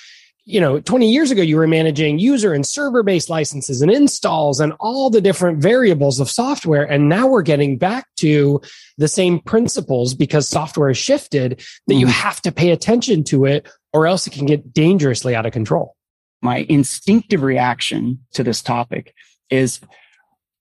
you 0.51 0.59
know 0.59 0.79
20 0.81 1.09
years 1.09 1.31
ago 1.31 1.41
you 1.41 1.55
were 1.55 1.67
managing 1.67 2.19
user 2.19 2.53
and 2.53 2.67
server 2.67 3.03
based 3.03 3.29
licenses 3.29 3.81
and 3.81 3.89
installs 3.89 4.59
and 4.59 4.73
all 4.79 5.09
the 5.09 5.21
different 5.21 5.59
variables 5.59 6.19
of 6.19 6.29
software 6.29 6.83
and 6.83 7.07
now 7.07 7.27
we're 7.27 7.41
getting 7.41 7.77
back 7.77 8.05
to 8.17 8.61
the 8.97 9.07
same 9.07 9.39
principles 9.39 10.13
because 10.13 10.47
software 10.47 10.89
has 10.89 10.97
shifted 10.97 11.63
that 11.87 11.95
you 11.95 12.05
mm-hmm. 12.05 12.11
have 12.11 12.41
to 12.41 12.51
pay 12.51 12.71
attention 12.71 13.23
to 13.23 13.45
it 13.45 13.67
or 13.93 14.07
else 14.07 14.27
it 14.27 14.33
can 14.33 14.45
get 14.45 14.73
dangerously 14.73 15.33
out 15.33 15.45
of 15.45 15.53
control 15.53 15.95
my 16.41 16.65
instinctive 16.69 17.43
reaction 17.43 18.19
to 18.33 18.43
this 18.43 18.61
topic 18.61 19.13
is 19.49 19.79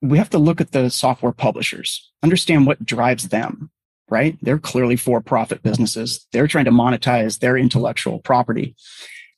we 0.02 0.18
have 0.18 0.30
to 0.30 0.38
look 0.38 0.60
at 0.60 0.72
the 0.72 0.88
software 0.88 1.32
publishers 1.32 2.12
understand 2.22 2.66
what 2.66 2.84
drives 2.84 3.28
them 3.28 3.70
right? 4.10 4.36
They're 4.42 4.58
clearly 4.58 4.96
for 4.96 5.20
profit 5.20 5.62
businesses. 5.62 6.26
They're 6.32 6.48
trying 6.48 6.64
to 6.64 6.72
monetize 6.72 7.38
their 7.38 7.56
intellectual 7.56 8.18
property. 8.18 8.74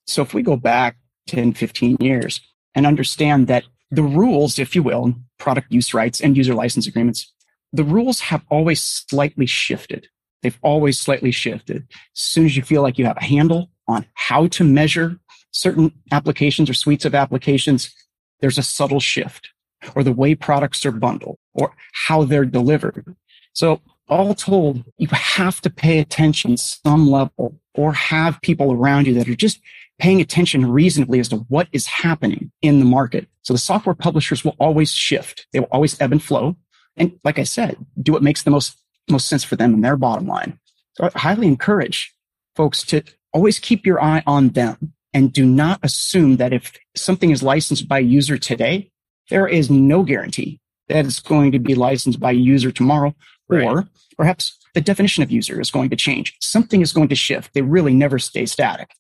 So 0.07 0.23
if 0.23 0.35
we 0.35 0.43
go 0.43 0.57
back 0.57 0.97
10, 1.29 1.55
15 1.55 1.97
years 2.01 2.41
and 2.75 2.87
understand 2.87 3.47
that 3.47 3.65
the 3.91 4.03
rules, 4.03 4.59
if 4.59 4.75
you 4.75 4.83
will, 4.83 5.15
product 5.39 5.71
use 5.71 5.95
rights 5.95 6.21
and 6.21 6.37
user 6.37 6.55
license 6.55 6.87
agreements, 6.87 7.33
the 7.73 7.85
rules 7.85 8.21
have 8.21 8.45
always 8.51 8.83
slightly 8.83 9.47
shifted. 9.47 10.09
They've 10.43 10.59
always 10.63 10.99
slightly 10.99 11.31
shifted. 11.31 11.87
As 11.91 11.97
soon 12.21 12.47
as 12.47 12.57
you 12.57 12.63
feel 12.63 12.83
like 12.83 12.99
you 12.99 13.07
have 13.07 13.17
a 13.17 13.25
handle 13.25 13.71
on 13.87 14.07
how 14.15 14.47
to 14.49 14.65
measure 14.65 15.19
certain 15.53 15.93
applications 16.11 16.69
or 16.69 16.75
suites 16.75 17.05
of 17.05 17.15
applications, 17.15 17.95
there's 18.41 18.59
a 18.59 18.63
subtle 18.63 19.01
shift 19.01 19.51
or 19.95 20.03
the 20.03 20.13
way 20.13 20.35
products 20.35 20.85
are 20.85 20.93
bundled 20.93 21.39
or 21.55 21.75
how 22.07 22.25
they're 22.25 22.45
delivered. 22.45 23.15
So 23.53 23.81
all 24.09 24.35
told, 24.35 24.85
you 24.99 25.09
have 25.11 25.61
to 25.61 25.71
pay 25.71 25.99
attention 25.99 26.57
some 26.57 27.11
level 27.11 27.61
or 27.75 27.93
have 27.93 28.41
people 28.43 28.73
around 28.73 29.07
you 29.07 29.15
that 29.15 29.29
are 29.29 29.35
just 29.35 29.61
paying 29.99 30.21
attention 30.21 30.71
reasonably 30.71 31.21
as 31.21 31.29
to 31.29 31.37
what 31.49 31.69
is 31.73 31.87
happening 31.87 32.51
in 32.63 32.79
the 32.79 32.85
market. 32.85 33.29
So 33.43 33.53
the 33.53 33.59
software 33.59 33.95
publishers 33.95 34.45
will 34.45 34.57
always 34.59 34.93
shift. 34.93 35.47
They 35.53 35.61
will 35.61 35.69
always 35.71 36.01
ebb 36.01 36.13
and 36.13 36.23
flow. 36.23 36.57
And 36.97 37.19
like 37.25 37.39
I 37.39 37.45
said, 37.45 37.77
do 38.01 38.13
what 38.13 38.23
makes 38.23 38.43
the 38.43 38.51
most, 38.51 38.77
most 39.11 39.29
sense 39.29 39.45
for 39.45 39.57
them 39.57 39.75
and 39.75 39.85
their 39.85 39.97
bottom 39.97 40.27
line. 40.27 40.59
So 40.95 41.05
I 41.05 41.19
highly 41.19 41.47
encourage 41.47 42.15
folks 42.57 42.83
to 42.85 43.03
always 43.33 43.59
keep 43.59 43.87
your 43.87 44.03
eye 44.03 44.23
on 44.27 44.51
them 44.51 44.93
and 45.15 45.33
do 45.33 45.45
not 45.45 45.81
assume 45.83 46.37
that 46.37 46.53
if 46.53 46.73
something 46.97 47.31
is 47.31 47.43
licensed 47.43 47.89
by 47.89 47.99
a 47.99 48.03
user 48.03 48.39
today, 48.39 48.91
there 49.31 49.47
is 49.47 49.71
no 49.71 50.03
guarantee 50.03 50.61
that 50.89 51.07
it's 51.07 51.21
going 51.21 51.53
to 51.53 51.59
be 51.59 51.75
licensed 51.75 52.21
by 52.21 52.33
a 52.33 52.35
user 52.35 52.71
tomorrow 52.71 53.15
Right. 53.53 53.67
Or 53.67 53.89
perhaps 54.17 54.59
the 54.75 54.81
definition 54.81 55.23
of 55.23 55.31
user 55.31 55.61
is 55.61 55.71
going 55.71 55.91
to 55.91 55.97
change. 55.97 56.37
Something 56.41 56.81
is 56.81 56.93
going 56.93 57.09
to 57.09 57.15
shift. 57.15 57.55
They 57.55 57.63
really 57.63 57.95
never 57.95 58.19
stay 58.19 58.47
static. 58.47 58.91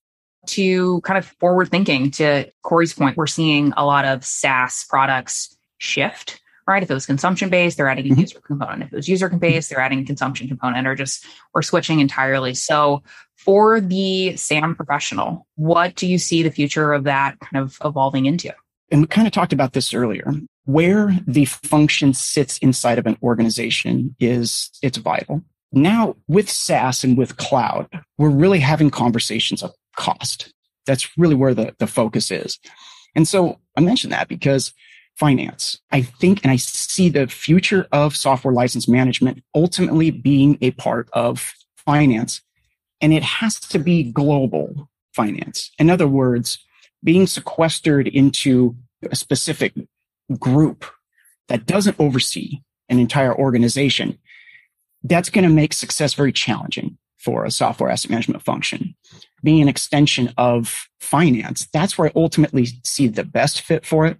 To 0.48 1.00
kind 1.02 1.18
of 1.18 1.26
forward 1.38 1.70
thinking, 1.70 2.11
to 2.12 2.50
Corey's 2.62 2.92
point, 2.92 3.16
we're 3.16 3.28
seeing 3.28 3.72
a 3.76 3.87
lot 3.87 4.05
of 4.05 4.24
SaaS 4.24 4.85
products 4.88 5.57
shift, 5.78 6.40
right? 6.66 6.83
If 6.83 6.90
it 6.90 6.94
was 6.94 7.07
consumption 7.07 7.48
based, 7.48 7.76
they're 7.76 7.88
adding 7.88 8.07
a 8.07 8.11
mm-hmm. 8.11 8.20
user 8.20 8.40
component. 8.40 8.83
If 8.83 8.92
it 8.92 8.96
was 8.96 9.09
user 9.09 9.28
based, 9.28 9.70
they're 9.70 9.81
adding 9.81 10.00
a 10.00 10.05
consumption 10.05 10.48
component 10.48 10.87
or 10.87 10.96
just, 10.96 11.24
or 11.55 11.62
switching 11.62 12.00
entirely. 12.00 12.55
So 12.55 13.02
for 13.37 13.81
the 13.81 14.37
SAM 14.37 14.74
professional, 14.74 15.46
what 15.55 15.94
do 15.94 16.07
you 16.07 16.18
see 16.18 16.42
the 16.42 16.50
future 16.50 16.92
of 16.92 17.05
that 17.05 17.38
kind 17.40 17.62
of 17.62 17.78
evolving 17.85 18.26
into? 18.26 18.52
And 18.90 19.02
we 19.02 19.07
kind 19.07 19.26
of 19.26 19.33
talked 19.33 19.52
about 19.52 19.72
this 19.72 19.94
earlier 19.94 20.33
where 20.64 21.16
the 21.26 21.44
function 21.46 22.14
sits 22.14 22.59
inside 22.59 22.98
of 22.98 23.07
an 23.07 23.16
organization 23.22 24.14
is 24.20 24.70
it's 24.83 24.98
vital. 24.98 25.42
Now 25.72 26.16
with 26.28 26.50
SaaS 26.50 27.02
and 27.02 27.16
with 27.16 27.37
cloud, 27.37 27.88
we're 28.18 28.28
really 28.28 28.61
having 28.61 28.90
conversations 28.90 29.62
of 29.62 29.72
cost. 30.03 30.53
That's 30.85 31.17
really 31.17 31.37
where 31.37 31.55
the, 31.55 31.75
the 31.79 31.87
focus 31.87 32.31
is. 32.31 32.59
And 33.15 33.29
so 33.29 33.61
I 33.77 33.81
mentioned 33.81 34.12
that 34.12 34.29
because 34.29 34.73
finance, 35.17 35.79
I 35.93 36.03
think, 36.03 36.43
and 36.43 36.51
I 36.51 36.57
see 36.57 37.09
the 37.09 37.29
future 37.29 37.87
of 37.93 38.17
software 38.17 38.53
license 38.53 38.88
management 38.88 39.43
ultimately 39.55 40.11
being 40.11 40.59
a 40.61 40.73
part 40.73 41.09
of 41.12 41.55
finance. 41.77 42.41
And 43.01 43.12
it 43.12 43.23
has 43.23 43.61
to 43.61 43.79
be 43.79 44.11
global 44.11 44.88
finance. 45.12 45.71
In 45.79 45.91
other 45.91 46.09
words, 46.09 46.59
being 47.05 47.27
sequestered 47.27 48.09
into 48.09 48.77
a 49.11 49.17
specific 49.17 49.73
group 50.38 50.85
that 51.49 51.67
doesn't 51.67 52.01
oversee 52.01 52.61
an 52.88 52.99
entire 52.99 53.35
organization, 53.35 54.19
that's 55.05 55.31
going 55.31 55.45
to 55.45 55.55
make 55.55 55.73
success 55.73 56.15
very 56.15 56.33
challenging 56.33 56.99
for 57.19 57.45
a 57.45 57.51
software 57.51 57.91
asset 57.91 58.11
management 58.11 58.43
function. 58.43 58.95
Being 59.42 59.62
an 59.62 59.68
extension 59.68 60.33
of 60.38 60.88
finance, 61.00 61.66
that's 61.72 61.98
where 61.98 62.09
I 62.09 62.12
ultimately 62.14 62.68
see 62.85 63.09
the 63.09 63.24
best 63.24 63.61
fit 63.61 63.85
for 63.85 64.07
it. 64.07 64.18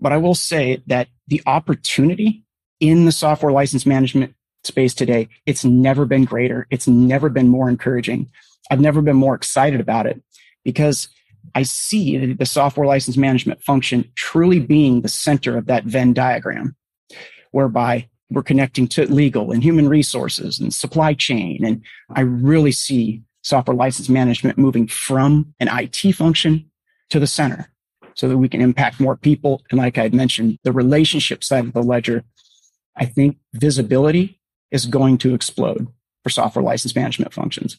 But 0.00 0.12
I 0.12 0.16
will 0.16 0.34
say 0.34 0.82
that 0.86 1.08
the 1.28 1.42
opportunity 1.46 2.44
in 2.80 3.04
the 3.04 3.12
software 3.12 3.52
license 3.52 3.84
management 3.84 4.34
space 4.64 4.94
today, 4.94 5.28
it's 5.46 5.64
never 5.64 6.06
been 6.06 6.24
greater. 6.24 6.66
It's 6.70 6.88
never 6.88 7.28
been 7.28 7.48
more 7.48 7.68
encouraging. 7.68 8.30
I've 8.70 8.80
never 8.80 9.02
been 9.02 9.16
more 9.16 9.34
excited 9.34 9.80
about 9.80 10.06
it 10.06 10.22
because 10.64 11.08
I 11.54 11.62
see 11.64 12.32
the 12.34 12.46
software 12.46 12.86
license 12.86 13.16
management 13.16 13.62
function 13.62 14.10
truly 14.14 14.60
being 14.60 15.00
the 15.00 15.08
center 15.08 15.56
of 15.56 15.66
that 15.66 15.84
Venn 15.84 16.12
diagram, 16.12 16.76
whereby 17.50 18.08
we're 18.30 18.42
connecting 18.42 18.86
to 18.88 19.12
legal 19.12 19.50
and 19.50 19.62
human 19.62 19.88
resources 19.88 20.60
and 20.60 20.72
supply 20.72 21.14
chain. 21.14 21.64
And 21.64 21.82
I 22.14 22.20
really 22.20 22.72
see 22.72 23.22
software 23.42 23.76
license 23.76 24.08
management 24.08 24.58
moving 24.58 24.86
from 24.86 25.54
an 25.60 25.68
IT 25.70 26.12
function 26.12 26.70
to 27.10 27.18
the 27.18 27.26
center 27.26 27.70
so 28.14 28.28
that 28.28 28.38
we 28.38 28.48
can 28.48 28.60
impact 28.60 29.00
more 29.00 29.16
people. 29.16 29.62
And 29.70 29.78
like 29.78 29.98
I 29.98 30.02
had 30.02 30.14
mentioned, 30.14 30.58
the 30.64 30.72
relationship 30.72 31.42
side 31.42 31.64
of 31.64 31.72
the 31.72 31.82
ledger, 31.82 32.24
I 32.96 33.06
think 33.06 33.38
visibility 33.54 34.40
is 34.70 34.86
going 34.86 35.18
to 35.18 35.34
explode 35.34 35.88
for 36.22 36.30
software 36.30 36.64
license 36.64 36.94
management 36.94 37.32
functions 37.32 37.78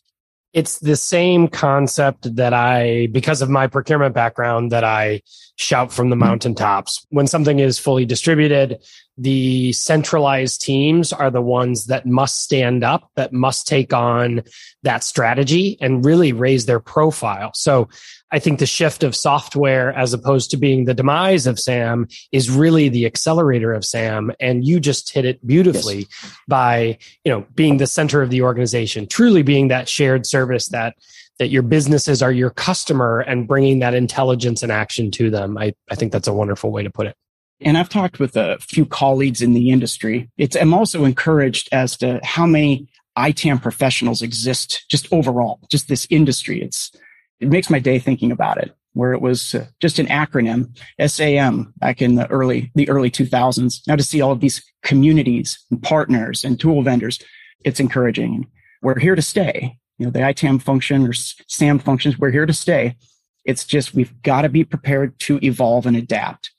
it's 0.54 0.80
the 0.80 0.96
same 0.96 1.48
concept 1.48 2.36
that 2.36 2.54
I, 2.54 3.08
because 3.12 3.42
of 3.42 3.50
my 3.50 3.68
procurement 3.68 4.14
background, 4.14 4.72
that 4.72 4.84
I 4.84 5.22
shout 5.56 5.94
from 5.94 6.10
the 6.10 6.16
mountaintops. 6.16 7.06
When 7.10 7.28
something 7.28 7.60
is 7.60 7.80
fully 7.80 8.06
distributed, 8.06 8.80
the 9.18 9.72
centralized 9.74 10.62
teams 10.62 11.14
are 11.14 11.30
the 11.30 11.42
ones 11.42 11.86
that 11.86 12.06
must 12.06 12.42
stand 12.42 12.84
up, 12.84 13.10
that 13.16 13.32
must 13.32 13.68
take 13.68 13.94
on 13.94 14.42
that 14.84 15.04
strategy 15.04 15.78
and 15.80 16.04
really 16.04 16.34
raise 16.34 16.66
their 16.66 16.80
profile. 16.80 17.52
So 17.54 17.88
I 18.32 18.40
think 18.40 18.60
the 18.60 18.66
shift 18.66 19.04
of 19.04 19.16
software 19.16 19.94
as 19.94 20.14
opposed 20.14 20.52
to 20.52 20.58
being 20.58 20.86
the 20.86 20.94
demise 20.94 21.48
of 21.48 21.60
SAM 21.60 22.08
is 22.32 22.50
really 22.50 22.88
the 22.88 23.06
accelerator 23.06 23.74
of 23.74 23.84
SAM. 23.84 24.32
And 24.40 24.66
you 24.66 24.80
just 24.80 25.12
hit 25.12 25.26
it 25.26 25.46
beautifully 25.46 26.08
yes. 26.10 26.38
by, 26.48 26.98
you 27.26 27.32
know, 27.32 27.46
being 27.54 27.78
the 27.78 27.88
center 27.88 28.22
of 28.22 28.30
the 28.30 28.42
organization, 28.42 29.08
truly 29.08 29.44
being 29.44 29.68
that 29.68 29.90
shared 29.90 30.26
service 30.26 30.70
that 30.70 30.96
that 31.40 31.50
your 31.50 31.64
businesses 31.64 32.22
are 32.22 32.32
your 32.32 32.52
customer 32.52 33.22
and 33.22 33.48
bringing 33.48 33.80
that 33.80 33.96
intelligence 33.96 34.62
and 34.62 34.72
action 34.72 35.10
to 35.10 35.32
them. 35.32 35.58
I, 35.58 35.74
I 35.90 35.96
think 35.96 36.12
that's 36.12 36.28
a 36.28 36.34
wonderful 36.34 36.72
way 36.72 36.84
to 36.84 36.92
put 36.92 37.08
it. 37.08 37.16
And 37.62 37.80
I've 37.80 37.90
talked 37.90 38.20
with 38.20 38.36
a 38.36 38.58
few 38.60 38.86
colleagues 38.86 39.42
in 39.42 39.54
the 39.54 39.72
industry. 39.72 40.30
It's, 40.38 40.56
I'm 40.56 40.74
also 40.74 41.04
encouraged 41.04 41.70
as 41.72 41.98
to 41.98 42.20
how 42.24 42.46
many 42.46 42.88
ITAM 43.18 43.60
professionals 43.60 44.22
exist 44.22 44.86
just 44.88 45.12
overall, 45.12 45.60
just 45.72 45.88
this 45.88 46.06
industry. 46.12 46.62
It's, 46.62 46.92
it 47.42 47.50
makes 47.50 47.70
my 47.70 47.80
day 47.80 48.00
thinking 48.00 48.32
about 48.32 48.58
it, 48.60 48.74
where 48.94 49.14
it 49.14 49.22
was 49.22 49.56
uh, 49.56 49.66
just 49.82 50.00
an 50.00 50.06
acronym, 50.06 50.78
SAM, 51.06 51.74
back 51.78 52.02
in 52.02 52.16
the 52.16 52.28
early, 52.28 52.72
the 52.76 52.88
early 52.88 53.10
2000s. 53.10 53.82
Now 53.88 53.96
to 53.96 54.04
see 54.04 54.22
all 54.22 54.32
of 54.32 54.40
these 54.40 54.64
communities 54.84 55.60
and 55.72 55.82
partners 55.82 56.44
and 56.44 56.60
tool 56.60 56.84
vendors, 56.84 57.20
it's 57.66 57.80
encouraging. 57.80 58.48
We're 58.82 59.00
here 59.00 59.16
to 59.16 59.22
stay. 59.22 59.78
You 59.98 60.06
know, 60.06 60.12
the 60.12 60.28
ITAM 60.28 60.60
function 60.60 61.06
or 61.06 61.14
SAM 61.14 61.80
functions, 61.80 62.18
we're 62.18 62.32
here 62.32 62.46
to 62.46 62.54
stay. 62.54 62.96
It's 63.44 63.66
just, 63.66 63.94
we've 63.94 64.22
got 64.22 64.44
to 64.44 64.50
be 64.50 64.64
prepared 64.64 65.20
to 65.22 65.40
evolve 65.44 65.86
and 65.88 65.98
adapt. 65.98 66.52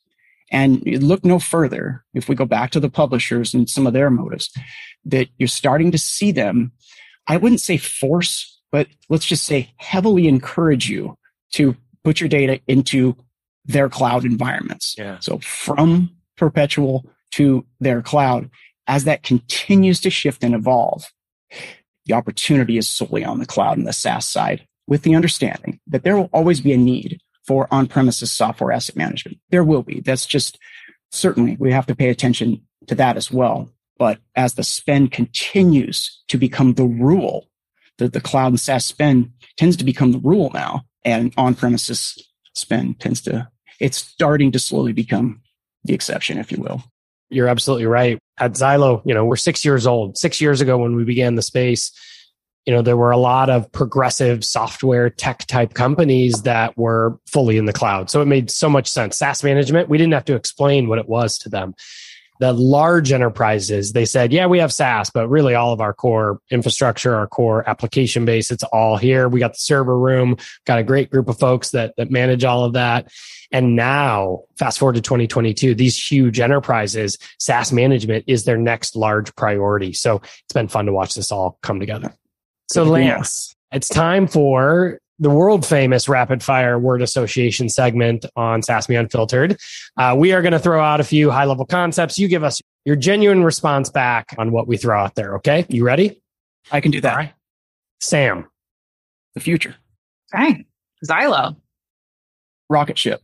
And 0.50 0.84
look 1.02 1.24
no 1.24 1.38
further 1.38 2.04
if 2.12 2.28
we 2.28 2.34
go 2.34 2.44
back 2.44 2.72
to 2.72 2.80
the 2.80 2.90
publishers 2.90 3.54
and 3.54 3.70
some 3.70 3.86
of 3.86 3.94
their 3.94 4.10
motives 4.10 4.50
that 5.04 5.28
you're 5.38 5.48
starting 5.48 5.90
to 5.92 5.98
see 5.98 6.30
them. 6.30 6.72
I 7.26 7.36
wouldn't 7.36 7.60
say 7.60 7.78
force 7.78 8.51
but 8.72 8.88
let's 9.08 9.26
just 9.26 9.44
say 9.44 9.72
heavily 9.76 10.26
encourage 10.26 10.88
you 10.88 11.16
to 11.52 11.76
put 12.02 12.20
your 12.20 12.28
data 12.28 12.61
into 12.66 13.16
their 13.64 13.88
cloud 13.88 14.24
environments. 14.24 14.96
Yeah. 14.98 15.18
So 15.20 15.38
from 15.38 16.11
perpetual 16.37 17.06
to 17.32 17.64
their 17.78 18.02
cloud, 18.02 18.50
as 18.88 19.04
that 19.04 19.22
continues 19.22 20.00
to 20.00 20.11
shift 20.11 20.42
and 20.42 20.54
evolve, 20.54 21.12
the 22.06 22.14
opportunity 22.14 22.78
is 22.78 22.88
solely 22.88 23.24
on 23.24 23.38
the 23.38 23.46
cloud 23.46 23.78
and 23.78 23.87
the 23.87 23.92
SaaS 23.92 24.26
side 24.26 24.66
with 24.88 25.02
the 25.02 25.14
understanding 25.14 25.78
that 25.87 26.02
there 26.02 26.16
will 26.16 26.30
always 26.32 26.61
be 26.61 26.72
a 26.72 26.76
need 26.76 27.20
for 27.46 27.68
on-premises 27.70 28.32
software 28.32 28.72
asset 28.72 28.96
management. 28.96 29.38
There 29.50 29.64
will 29.64 29.82
be. 29.82 30.00
That's 30.00 30.26
just 30.26 30.58
certainly 31.12 31.56
we 31.61 31.70
have 31.72 31.87
to 31.87 31.94
pay 31.94 32.08
attention 32.08 32.62
to 32.88 32.94
that 32.96 33.16
as 33.16 33.30
well. 33.30 33.70
But 33.98 34.18
as 34.35 34.54
the 34.54 34.64
spend 34.64 35.12
continues 35.12 36.22
to 36.28 36.38
become 36.38 36.74
the 36.74 36.87
rule 36.87 37.48
the, 38.02 38.08
the 38.08 38.20
cloud 38.20 38.48
and 38.48 38.60
SaaS 38.60 38.84
spend 38.84 39.32
tends 39.56 39.76
to 39.76 39.84
become 39.84 40.12
the 40.12 40.18
rule 40.18 40.50
now, 40.52 40.82
and 41.04 41.32
on 41.36 41.54
premises 41.54 42.18
spend 42.54 43.00
tends 43.00 43.20
to, 43.22 43.48
it's 43.80 43.96
starting 43.96 44.52
to 44.52 44.58
slowly 44.58 44.92
become 44.92 45.40
the 45.84 45.94
exception, 45.94 46.38
if 46.38 46.52
you 46.52 46.60
will. 46.60 46.82
You're 47.30 47.48
absolutely 47.48 47.86
right. 47.86 48.18
At 48.38 48.52
Zylo, 48.52 49.02
you 49.04 49.14
know, 49.14 49.24
we're 49.24 49.36
six 49.36 49.64
years 49.64 49.86
old. 49.86 50.18
Six 50.18 50.40
years 50.40 50.60
ago, 50.60 50.78
when 50.78 50.96
we 50.96 51.04
began 51.04 51.34
the 51.34 51.42
space, 51.42 51.90
you 52.66 52.72
know, 52.72 52.82
there 52.82 52.96
were 52.96 53.10
a 53.10 53.16
lot 53.16 53.50
of 53.50 53.70
progressive 53.72 54.44
software 54.44 55.10
tech 55.10 55.46
type 55.46 55.74
companies 55.74 56.42
that 56.42 56.76
were 56.76 57.18
fully 57.26 57.56
in 57.56 57.64
the 57.64 57.72
cloud. 57.72 58.10
So 58.10 58.20
it 58.20 58.26
made 58.26 58.50
so 58.50 58.68
much 58.68 58.88
sense. 58.88 59.16
SaaS 59.16 59.42
management, 59.42 59.88
we 59.88 59.98
didn't 59.98 60.12
have 60.12 60.26
to 60.26 60.34
explain 60.34 60.88
what 60.88 60.98
it 60.98 61.08
was 61.08 61.38
to 61.38 61.48
them 61.48 61.74
the 62.40 62.52
large 62.52 63.12
enterprises, 63.12 63.92
they 63.92 64.04
said, 64.04 64.32
yeah, 64.32 64.46
we 64.46 64.58
have 64.58 64.72
SaaS, 64.72 65.10
but 65.10 65.28
really 65.28 65.54
all 65.54 65.72
of 65.72 65.80
our 65.80 65.92
core 65.92 66.40
infrastructure, 66.50 67.14
our 67.14 67.26
core 67.26 67.68
application 67.68 68.24
base, 68.24 68.50
it's 68.50 68.64
all 68.64 68.96
here. 68.96 69.28
We 69.28 69.40
got 69.40 69.52
the 69.52 69.58
server 69.58 69.98
room, 69.98 70.36
got 70.66 70.78
a 70.78 70.82
great 70.82 71.10
group 71.10 71.28
of 71.28 71.38
folks 71.38 71.70
that, 71.70 71.94
that 71.96 72.10
manage 72.10 72.44
all 72.44 72.64
of 72.64 72.72
that. 72.72 73.12
And 73.52 73.76
now 73.76 74.44
fast 74.58 74.78
forward 74.78 74.94
to 74.94 75.02
2022, 75.02 75.74
these 75.74 76.10
huge 76.10 76.40
enterprises, 76.40 77.18
SaaS 77.38 77.70
management 77.70 78.24
is 78.26 78.44
their 78.44 78.56
next 78.56 78.96
large 78.96 79.34
priority. 79.36 79.92
So 79.92 80.16
it's 80.16 80.54
been 80.54 80.68
fun 80.68 80.86
to 80.86 80.92
watch 80.92 81.14
this 81.14 81.30
all 81.30 81.58
come 81.62 81.78
together. 81.78 82.14
So 82.70 82.84
Lance, 82.84 83.54
it's 83.70 83.88
time 83.88 84.26
for 84.26 84.98
the 85.22 85.30
world 85.30 85.64
famous 85.64 86.08
rapid 86.08 86.42
fire 86.42 86.78
word 86.78 87.00
association 87.00 87.68
segment 87.68 88.26
on 88.35 88.61
SaaSme 88.61 88.98
Unfiltered. 88.98 89.56
Uh, 89.96 90.16
we 90.18 90.32
are 90.32 90.42
going 90.42 90.52
to 90.52 90.58
throw 90.58 90.82
out 90.82 90.98
a 90.98 91.04
few 91.04 91.30
high 91.30 91.44
level 91.44 91.64
concepts. 91.64 92.18
You 92.18 92.26
give 92.26 92.42
us 92.42 92.61
your 92.85 92.96
genuine 92.96 93.44
response 93.44 93.88
back 93.88 94.35
on 94.37 94.50
what 94.50 94.66
we 94.66 94.76
throw 94.76 95.00
out 95.00 95.14
there. 95.14 95.37
Okay. 95.37 95.64
You 95.68 95.85
ready? 95.85 96.20
I 96.72 96.80
can 96.80 96.90
do 96.90 97.00
that. 97.02 97.35
SAM. 98.00 98.48
The 99.35 99.40
future. 99.40 99.76
Okay. 100.35 100.66
Zylo. 101.06 101.56
Rocket 102.68 102.98
ship. 102.98 103.22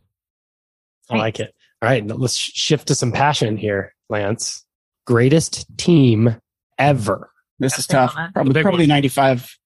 I 1.09 1.17
like 1.17 1.41
it. 1.41 1.53
All 1.81 1.89
right. 1.89 2.05
Let's 2.07 2.37
shift 2.37 2.87
to 2.87 2.95
some 2.95 3.11
passion 3.11 3.57
here, 3.57 3.93
Lance. 4.09 4.65
Greatest 5.05 5.65
team 5.77 6.37
ever. 6.77 7.29
This 7.59 7.73
That's 7.73 7.79
is 7.81 7.87
tough. 7.87 8.15
Probably, 8.33 8.61
probably 8.61 8.87
95, 8.87 9.58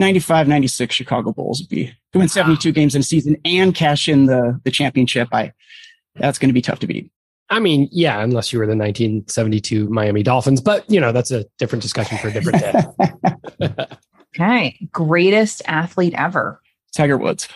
95, 0.00 0.48
96 0.48 0.94
Chicago 0.94 1.32
Bulls 1.32 1.60
would 1.60 1.68
be 1.68 1.92
to 2.12 2.18
win 2.18 2.28
72 2.28 2.72
games 2.72 2.94
in 2.94 3.00
a 3.00 3.04
season 3.04 3.36
and 3.44 3.74
cash 3.74 4.08
in 4.08 4.26
the, 4.26 4.58
the 4.64 4.70
championship. 4.70 5.28
I, 5.32 5.52
that's 6.16 6.38
going 6.38 6.48
to 6.48 6.54
be 6.54 6.62
tough 6.62 6.80
to 6.80 6.86
beat. 6.86 7.12
I 7.50 7.60
mean, 7.60 7.88
yeah, 7.92 8.22
unless 8.22 8.52
you 8.52 8.58
were 8.58 8.66
the 8.66 8.76
1972 8.76 9.88
Miami 9.88 10.22
Dolphins, 10.22 10.60
but 10.60 10.88
you 10.90 11.00
know, 11.00 11.12
that's 11.12 11.30
a 11.30 11.44
different 11.58 11.82
discussion 11.82 12.16
for 12.18 12.28
a 12.28 12.32
different 12.32 12.60
day. 12.60 13.76
okay. 14.34 14.88
Greatest 14.90 15.62
athlete 15.66 16.14
ever. 16.16 16.60
Tiger 16.96 17.18
Woods. 17.18 17.48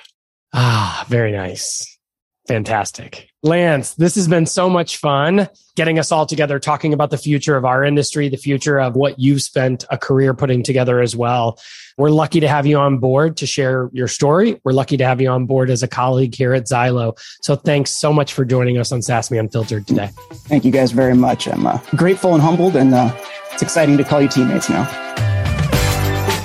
Ah, 0.52 1.04
very 1.08 1.32
nice. 1.32 1.98
Fantastic. 2.46 3.28
Lance, 3.44 3.92
this 3.96 4.14
has 4.14 4.26
been 4.26 4.46
so 4.46 4.70
much 4.70 4.96
fun 4.96 5.50
getting 5.76 5.98
us 5.98 6.10
all 6.10 6.24
together, 6.24 6.58
talking 6.58 6.94
about 6.94 7.10
the 7.10 7.18
future 7.18 7.58
of 7.58 7.66
our 7.66 7.84
industry, 7.84 8.30
the 8.30 8.38
future 8.38 8.80
of 8.80 8.96
what 8.96 9.18
you've 9.18 9.42
spent 9.42 9.84
a 9.90 9.98
career 9.98 10.32
putting 10.32 10.62
together 10.62 10.98
as 11.02 11.14
well. 11.14 11.60
We're 11.98 12.08
lucky 12.08 12.40
to 12.40 12.48
have 12.48 12.64
you 12.64 12.78
on 12.78 12.98
board 12.98 13.36
to 13.36 13.46
share 13.46 13.90
your 13.92 14.08
story. 14.08 14.58
We're 14.64 14.72
lucky 14.72 14.96
to 14.96 15.04
have 15.04 15.20
you 15.20 15.28
on 15.28 15.44
board 15.44 15.68
as 15.68 15.82
a 15.82 15.88
colleague 15.88 16.34
here 16.34 16.54
at 16.54 16.64
Zylo. 16.64 17.18
So 17.42 17.54
thanks 17.54 17.90
so 17.90 18.14
much 18.14 18.32
for 18.32 18.46
joining 18.46 18.78
us 18.78 18.92
on 18.92 19.00
SaaSme 19.00 19.38
Unfiltered 19.38 19.86
today. 19.86 20.08
Thank 20.48 20.64
you 20.64 20.70
guys 20.70 20.92
very 20.92 21.14
much. 21.14 21.46
I'm 21.46 21.66
uh, 21.66 21.78
grateful 21.96 22.32
and 22.32 22.42
humbled, 22.42 22.76
and 22.76 22.94
uh, 22.94 23.14
it's 23.52 23.62
exciting 23.62 23.98
to 23.98 24.04
call 24.04 24.22
you 24.22 24.28
teammates 24.28 24.70
now. 24.70 24.88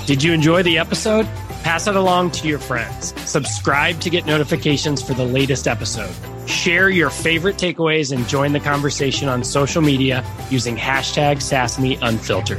Did 0.05 0.21
you 0.21 0.33
enjoy 0.33 0.63
the 0.63 0.77
episode? 0.77 1.25
Pass 1.69 1.85
it 1.85 1.95
along 1.95 2.31
to 2.31 2.47
your 2.47 2.57
friends. 2.57 3.13
Subscribe 3.29 3.99
to 3.99 4.09
get 4.09 4.25
notifications 4.25 5.03
for 5.03 5.13
the 5.13 5.23
latest 5.23 5.67
episode. 5.67 6.09
Share 6.49 6.89
your 6.89 7.11
favorite 7.11 7.57
takeaways 7.57 8.11
and 8.11 8.27
join 8.27 8.53
the 8.53 8.59
conversation 8.59 9.29
on 9.29 9.43
social 9.43 9.83
media 9.83 10.25
using 10.49 10.75
hashtag 10.75 11.35
SaaSme 11.35 11.99
Unfiltered. 12.01 12.57